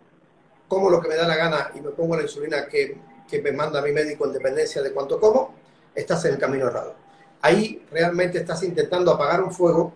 como 0.69 0.91
lo 0.91 1.01
que 1.01 1.09
me 1.09 1.17
da 1.17 1.27
la 1.27 1.37
gana 1.37 1.71
y 1.75 1.81
me 1.81 1.91
pongo 1.91 2.17
la 2.17 2.23
insulina 2.23 2.67
que, 2.67 2.97
que 3.29 3.43
me 3.43 3.53
manda 3.53 3.83
mi 3.83 3.93
médico 3.93 4.27
en 4.27 4.33
dependencia 4.33 4.83
de 4.83 4.93
cuánto 4.93 5.21
como, 5.21 5.55
estás 5.95 6.25
en 6.25 6.35
el 6.35 6.39
camino 6.39 6.67
errado. 6.67 6.95
Ahí 7.43 7.85
realmente 7.91 8.39
estás 8.39 8.63
intentando 8.63 9.13
apagar 9.13 9.43
un 9.43 9.53
fuego, 9.53 9.95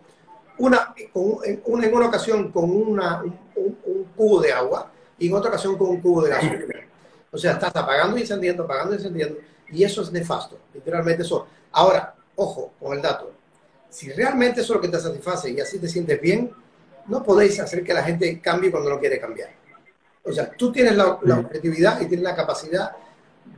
una, 0.59 0.95
en, 0.97 1.61
una, 1.65 1.87
en 1.87 1.95
una 1.95 2.07
ocasión 2.09 2.53
con 2.53 2.71
una, 2.71 3.23
un, 3.23 3.79
un, 3.85 4.05
cubo 4.17 4.41
de 4.41 4.53
agua 4.53 4.91
y 5.19 5.29
en 5.29 5.35
otra 5.35 5.51
ocasión 5.51 5.79
con 5.79 5.89
un 5.89 6.01
cubo 6.01 6.23
de 6.23 6.31
gasolina. 6.31 6.88
O 7.31 7.39
sea, 7.39 7.53
estás 7.53 7.75
apagando 7.75 8.17
y 8.17 8.23
encendiendo, 8.23 8.65
apagando 8.65 8.95
y 8.95 8.97
encendiendo, 8.97 9.39
y 9.71 9.85
eso 9.85 10.03
es 10.03 10.11
nefasto, 10.11 10.59
literalmente 10.73 11.23
eso. 11.23 11.47
Ahora, 11.73 12.15
ojo 12.37 12.73
con 12.81 12.97
el 12.97 13.03
dato, 13.03 13.33
si 13.91 14.11
realmente 14.13 14.61
eso 14.61 14.73
es 14.73 14.77
lo 14.77 14.81
que 14.81 14.89
te 14.89 15.01
satisface 15.01 15.51
y 15.51 15.61
así 15.61 15.79
te 15.79 15.89
sientes 15.89 16.21
bien, 16.21 16.51
no 17.07 17.23
podéis 17.23 17.59
hacer 17.61 17.83
que 17.83 17.95
la 17.95 18.03
gente 18.03 18.41
cambie 18.41 18.71
cuando 18.71 18.91
no 18.91 18.99
quiere 18.99 19.19
cambiar. 19.19 19.51
O 20.25 20.33
sea, 20.33 20.51
tú 20.51 20.71
tienes 20.71 20.95
la, 20.95 21.19
la 21.23 21.39
objetividad 21.39 22.01
y 22.01 22.07
tienes 22.07 22.25
la 22.25 22.37
capacidad 22.37 22.93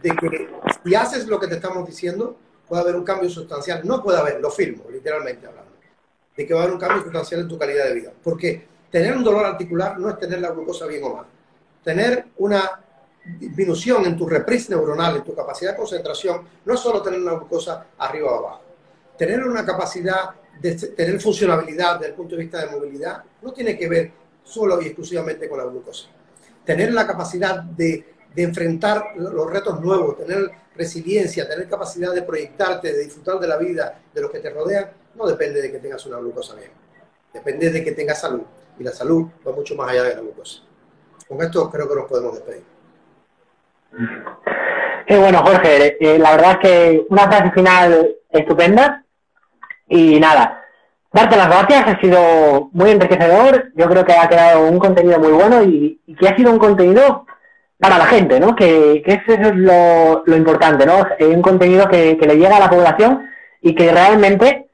de 0.02 0.10
que 0.10 0.48
si 0.84 0.94
haces 0.94 1.26
lo 1.26 1.40
que 1.40 1.48
te 1.48 1.56
estamos 1.56 1.86
diciendo, 1.86 2.36
puede 2.68 2.82
haber 2.82 2.96
un 2.96 3.04
cambio 3.04 3.28
sustancial. 3.28 3.82
No 3.84 4.02
puede 4.02 4.18
haber, 4.18 4.40
lo 4.40 4.50
firmo, 4.50 4.84
literalmente 4.90 5.46
hablando, 5.46 5.72
de 6.36 6.46
que 6.46 6.54
va 6.54 6.60
a 6.60 6.62
haber 6.62 6.74
un 6.74 6.80
cambio 6.80 7.02
sustancial 7.02 7.40
en 7.40 7.48
tu 7.48 7.58
calidad 7.58 7.86
de 7.86 7.94
vida. 7.94 8.12
Porque 8.22 8.66
tener 8.90 9.16
un 9.16 9.24
dolor 9.24 9.44
articular 9.44 9.98
no 9.98 10.08
es 10.08 10.18
tener 10.18 10.40
la 10.40 10.50
glucosa 10.50 10.86
bien 10.86 11.02
o 11.04 11.16
mal. 11.16 11.26
Tener 11.82 12.26
una 12.38 12.80
disminución 13.24 14.04
en 14.06 14.16
tu 14.16 14.28
reprise 14.28 14.70
neuronal, 14.70 15.16
en 15.16 15.24
tu 15.24 15.34
capacidad 15.34 15.72
de 15.72 15.76
concentración, 15.76 16.42
no 16.64 16.74
es 16.74 16.80
solo 16.80 17.02
tener 17.02 17.20
una 17.20 17.32
glucosa 17.32 17.86
arriba 17.98 18.32
o 18.32 18.38
abajo 18.38 18.70
tener 19.20 19.44
una 19.44 19.66
capacidad 19.66 20.30
de 20.62 20.74
tener 20.76 21.20
funcionabilidad 21.20 21.96
desde 21.96 22.12
el 22.12 22.14
punto 22.14 22.36
de 22.36 22.40
vista 22.40 22.64
de 22.64 22.74
movilidad 22.74 23.22
no 23.42 23.52
tiene 23.52 23.76
que 23.76 23.86
ver 23.86 24.12
solo 24.42 24.80
y 24.80 24.86
exclusivamente 24.86 25.46
con 25.46 25.58
la 25.58 25.64
glucosa. 25.64 26.08
Tener 26.64 26.90
la 26.94 27.06
capacidad 27.06 27.62
de, 27.62 28.14
de 28.34 28.42
enfrentar 28.42 29.12
los 29.16 29.50
retos 29.50 29.78
nuevos, 29.82 30.16
tener 30.16 30.50
resiliencia, 30.74 31.46
tener 31.46 31.68
capacidad 31.68 32.14
de 32.14 32.22
proyectarte, 32.22 32.94
de 32.94 33.04
disfrutar 33.04 33.38
de 33.38 33.46
la 33.46 33.58
vida, 33.58 34.00
de 34.14 34.22
los 34.22 34.30
que 34.30 34.38
te 34.38 34.48
rodean, 34.48 34.90
no 35.16 35.26
depende 35.26 35.60
de 35.60 35.70
que 35.70 35.80
tengas 35.80 36.06
una 36.06 36.16
glucosa 36.16 36.54
bien. 36.54 36.70
Depende 37.34 37.70
de 37.70 37.84
que 37.84 37.92
tengas 37.92 38.22
salud. 38.22 38.44
Y 38.78 38.84
la 38.84 38.92
salud 38.92 39.26
va 39.46 39.52
mucho 39.52 39.74
más 39.74 39.90
allá 39.90 40.04
de 40.04 40.14
la 40.14 40.20
glucosa. 40.22 40.62
Con 41.28 41.42
esto 41.42 41.70
creo 41.70 41.86
que 41.86 41.94
nos 41.94 42.08
podemos 42.08 42.32
despedir. 42.36 42.64
Qué 45.06 45.18
bueno, 45.18 45.42
Jorge. 45.44 45.96
Eh, 46.00 46.18
la 46.18 46.32
verdad 46.32 46.52
es 46.52 46.58
que 46.58 47.06
una 47.08 47.22
frase 47.22 47.50
final 47.52 48.16
estupenda. 48.30 49.04
Y 49.88 50.20
nada, 50.20 50.60
darte 51.12 51.36
las 51.36 51.48
gracias, 51.48 51.88
ha 51.88 52.00
sido 52.00 52.70
muy 52.72 52.90
enriquecedor, 52.90 53.72
yo 53.74 53.88
creo 53.88 54.04
que 54.04 54.12
ha 54.12 54.28
quedado 54.28 54.66
un 54.68 54.78
contenido 54.78 55.18
muy 55.18 55.32
bueno 55.32 55.62
y, 55.62 56.00
que 56.18 56.28
ha 56.28 56.36
sido 56.36 56.52
un 56.52 56.58
contenido 56.58 57.26
para 57.78 57.98
la 57.98 58.06
gente, 58.06 58.38
¿no? 58.38 58.54
Que, 58.54 59.02
que 59.04 59.14
eso 59.14 59.32
es 59.32 59.56
lo, 59.56 60.22
importante, 60.36 60.86
¿no? 60.86 61.06
Un 61.20 61.42
contenido 61.42 61.88
que, 61.88 62.16
le 62.20 62.36
llega 62.36 62.56
a 62.56 62.60
la 62.60 62.70
población 62.70 63.28
y 63.60 63.74
que 63.74 63.90
realmente 63.90 64.68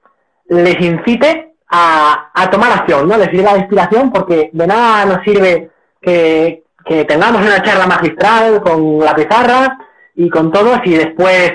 les 0.49 0.79
incite 0.81 1.55
a, 1.69 2.49
tomar 2.51 2.73
acción, 2.73 3.09
¿no? 3.09 3.17
Les 3.17 3.31
sirve 3.31 3.45
la 3.45 3.59
inspiración 3.59 4.13
porque 4.13 4.51
de 4.53 4.67
nada 4.67 5.05
nos 5.07 5.25
sirve 5.25 5.71
que, 6.01 6.65
que 6.87 7.05
tengamos 7.05 7.43
una 7.43 7.63
charla 7.63 7.87
magistral 7.87 8.63
con 8.63 9.01
la 9.01 9.15
pizarra 9.15 9.79
y 10.15 10.31
con 10.31 10.53
todo 10.53 10.81
si 10.85 10.95
después 10.95 11.53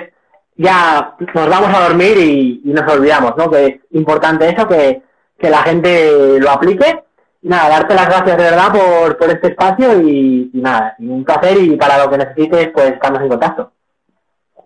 ya 0.58 1.16
nos 1.34 1.50
vamos 1.50 1.74
a 1.74 1.88
dormir 1.88 2.18
y, 2.18 2.62
y, 2.66 2.70
nos 2.74 2.92
olvidamos, 2.92 3.36
¿no? 3.38 3.50
Que 3.50 3.66
es 3.66 3.76
importante 3.92 4.50
eso, 4.50 4.68
que, 4.68 5.02
que 5.40 5.50
la 5.50 5.64
gente 5.64 6.38
lo 6.40 6.52
aplique. 6.52 7.04
Y 7.42 7.48
nada, 7.48 7.70
darte 7.70 7.96
las 7.96 8.08
gracias 8.08 8.38
de 8.38 8.44
verdad 8.44 8.72
por, 8.72 9.18
por 9.18 9.30
este 9.30 9.48
espacio 9.48 10.02
y, 10.02 10.52
y, 10.54 10.62
nada, 10.62 10.96
un 11.00 11.24
placer 11.24 11.58
y 11.58 11.78
para 11.78 12.04
lo 12.04 12.12
que 12.12 12.18
necesites, 12.18 12.70
pues 12.74 12.92
estamos 12.92 13.22
en 13.22 13.30
contacto. 13.30 13.72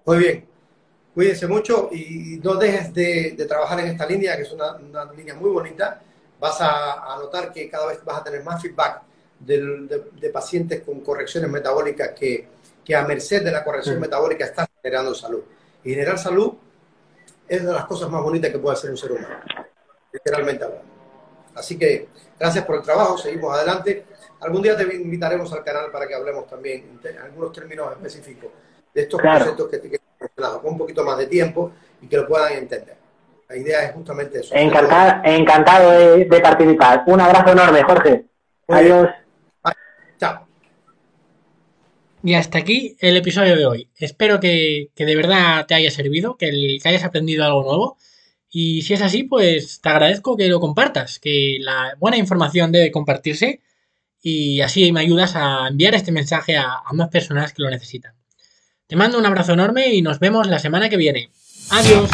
Muy 0.05 0.17
bien. 0.17 0.45
Cuídense 1.13 1.47
mucho 1.47 1.89
y 1.93 2.41
no 2.43 2.55
dejes 2.55 2.93
de, 2.93 3.35
de 3.37 3.45
trabajar 3.45 3.79
en 3.79 3.87
esta 3.87 4.05
línea, 4.05 4.35
que 4.35 4.41
es 4.41 4.51
una, 4.51 4.75
una 4.75 5.05
línea 5.13 5.35
muy 5.35 5.51
bonita. 5.51 6.01
Vas 6.39 6.59
a, 6.59 7.13
a, 7.13 7.17
notar 7.17 7.53
que 7.53 7.69
cada 7.69 7.85
vez 7.85 8.03
vas 8.03 8.17
a 8.17 8.23
tener 8.23 8.43
más 8.43 8.61
feedback 8.61 9.01
de, 9.39 9.59
de, 9.59 10.03
de 10.19 10.29
pacientes 10.29 10.81
con 10.81 11.01
correcciones 11.01 11.49
metabólicas 11.49 12.11
que, 12.11 12.47
que 12.85 12.95
a 12.95 13.03
merced 13.03 13.43
de 13.43 13.51
la 13.51 13.63
corrección 13.63 13.95
sí. 13.95 14.01
metabólica 14.01 14.45
están 14.45 14.67
generando 14.81 15.13
salud. 15.15 15.41
Y 15.83 15.89
generar 15.91 16.17
salud 16.17 16.53
es 17.47 17.65
de 17.65 17.73
las 17.73 17.85
cosas 17.85 18.09
más 18.09 18.21
bonitas 18.21 18.51
que 18.51 18.59
puede 18.59 18.73
hacer 18.73 18.91
un 18.91 18.97
ser 18.97 19.11
humano, 19.11 19.39
literalmente 20.11 20.63
hablando. 20.63 20.85
Así 21.55 21.77
que 21.77 22.09
gracias 22.39 22.65
por 22.65 22.75
el 22.77 22.81
trabajo, 22.81 23.17
seguimos 23.17 23.55
adelante. 23.55 24.05
Algún 24.41 24.61
día 24.61 24.75
te 24.75 24.83
invitaremos 24.95 25.51
al 25.53 25.63
canal 25.63 25.91
para 25.91 26.07
que 26.07 26.13
hablemos 26.13 26.47
también 26.47 26.99
en 27.03 27.17
algunos 27.17 27.51
términos 27.51 27.91
específicos 27.93 28.51
de 28.93 29.01
estos 29.01 29.19
claro. 29.19 29.45
conceptos 29.45 29.69
que 29.69 29.77
te 29.77 29.99
con 30.61 30.73
un 30.73 30.77
poquito 30.77 31.03
más 31.03 31.17
de 31.17 31.27
tiempo 31.27 31.71
y 32.01 32.07
que 32.07 32.17
lo 32.17 32.27
puedan 32.27 32.53
entender. 32.53 32.95
La 33.47 33.55
idea 33.55 33.83
es 33.83 33.93
justamente 33.93 34.39
eso. 34.39 34.55
Encantado, 34.55 35.21
encantado 35.23 35.91
de, 35.91 36.25
de, 36.25 36.39
participar. 36.39 37.03
Un 37.05 37.21
abrazo 37.21 37.51
enorme, 37.51 37.83
Jorge. 37.83 38.25
Muy 38.67 38.79
Adiós. 38.79 39.03
Bien. 39.03 39.24
Y 42.25 42.33
hasta 42.33 42.57
aquí 42.57 42.97
el 43.01 43.15
episodio 43.17 43.55
de 43.55 43.67
hoy. 43.67 43.89
Espero 43.97 44.39
que, 44.39 44.89
que 44.95 45.05
de 45.05 45.15
verdad 45.15 45.67
te 45.67 45.75
haya 45.75 45.91
servido, 45.91 46.37
que, 46.37 46.49
el, 46.49 46.79
que, 46.81 46.89
hayas 46.89 47.03
aprendido 47.03 47.45
algo 47.45 47.63
nuevo. 47.63 47.97
Y 48.49 48.81
si 48.81 48.95
es 48.95 49.01
así, 49.03 49.21
pues 49.23 49.79
te 49.79 49.89
agradezco 49.89 50.35
que 50.35 50.47
lo 50.47 50.59
compartas, 50.59 51.19
que 51.19 51.57
la 51.59 51.93
buena 51.99 52.17
información 52.17 52.71
debe 52.71 52.89
compartirse 52.89 53.61
y 54.23 54.61
así 54.61 54.91
me 54.91 55.01
ayudas 55.01 55.35
a 55.35 55.67
enviar 55.67 55.93
este 55.93 56.11
mensaje 56.11 56.57
a, 56.57 56.79
a 56.83 56.93
más 56.93 57.09
personas 57.09 57.53
que 57.53 57.61
lo 57.61 57.69
necesitan. 57.69 58.15
Te 58.87 58.95
mando 58.95 59.19
un 59.19 59.25
abrazo 59.27 59.53
enorme 59.53 59.93
y 59.93 60.01
nos 60.01 60.17
vemos 60.17 60.47
la 60.47 60.57
semana 60.57 60.89
que 60.89 60.97
viene. 60.97 61.29
Adiós. 61.69 62.09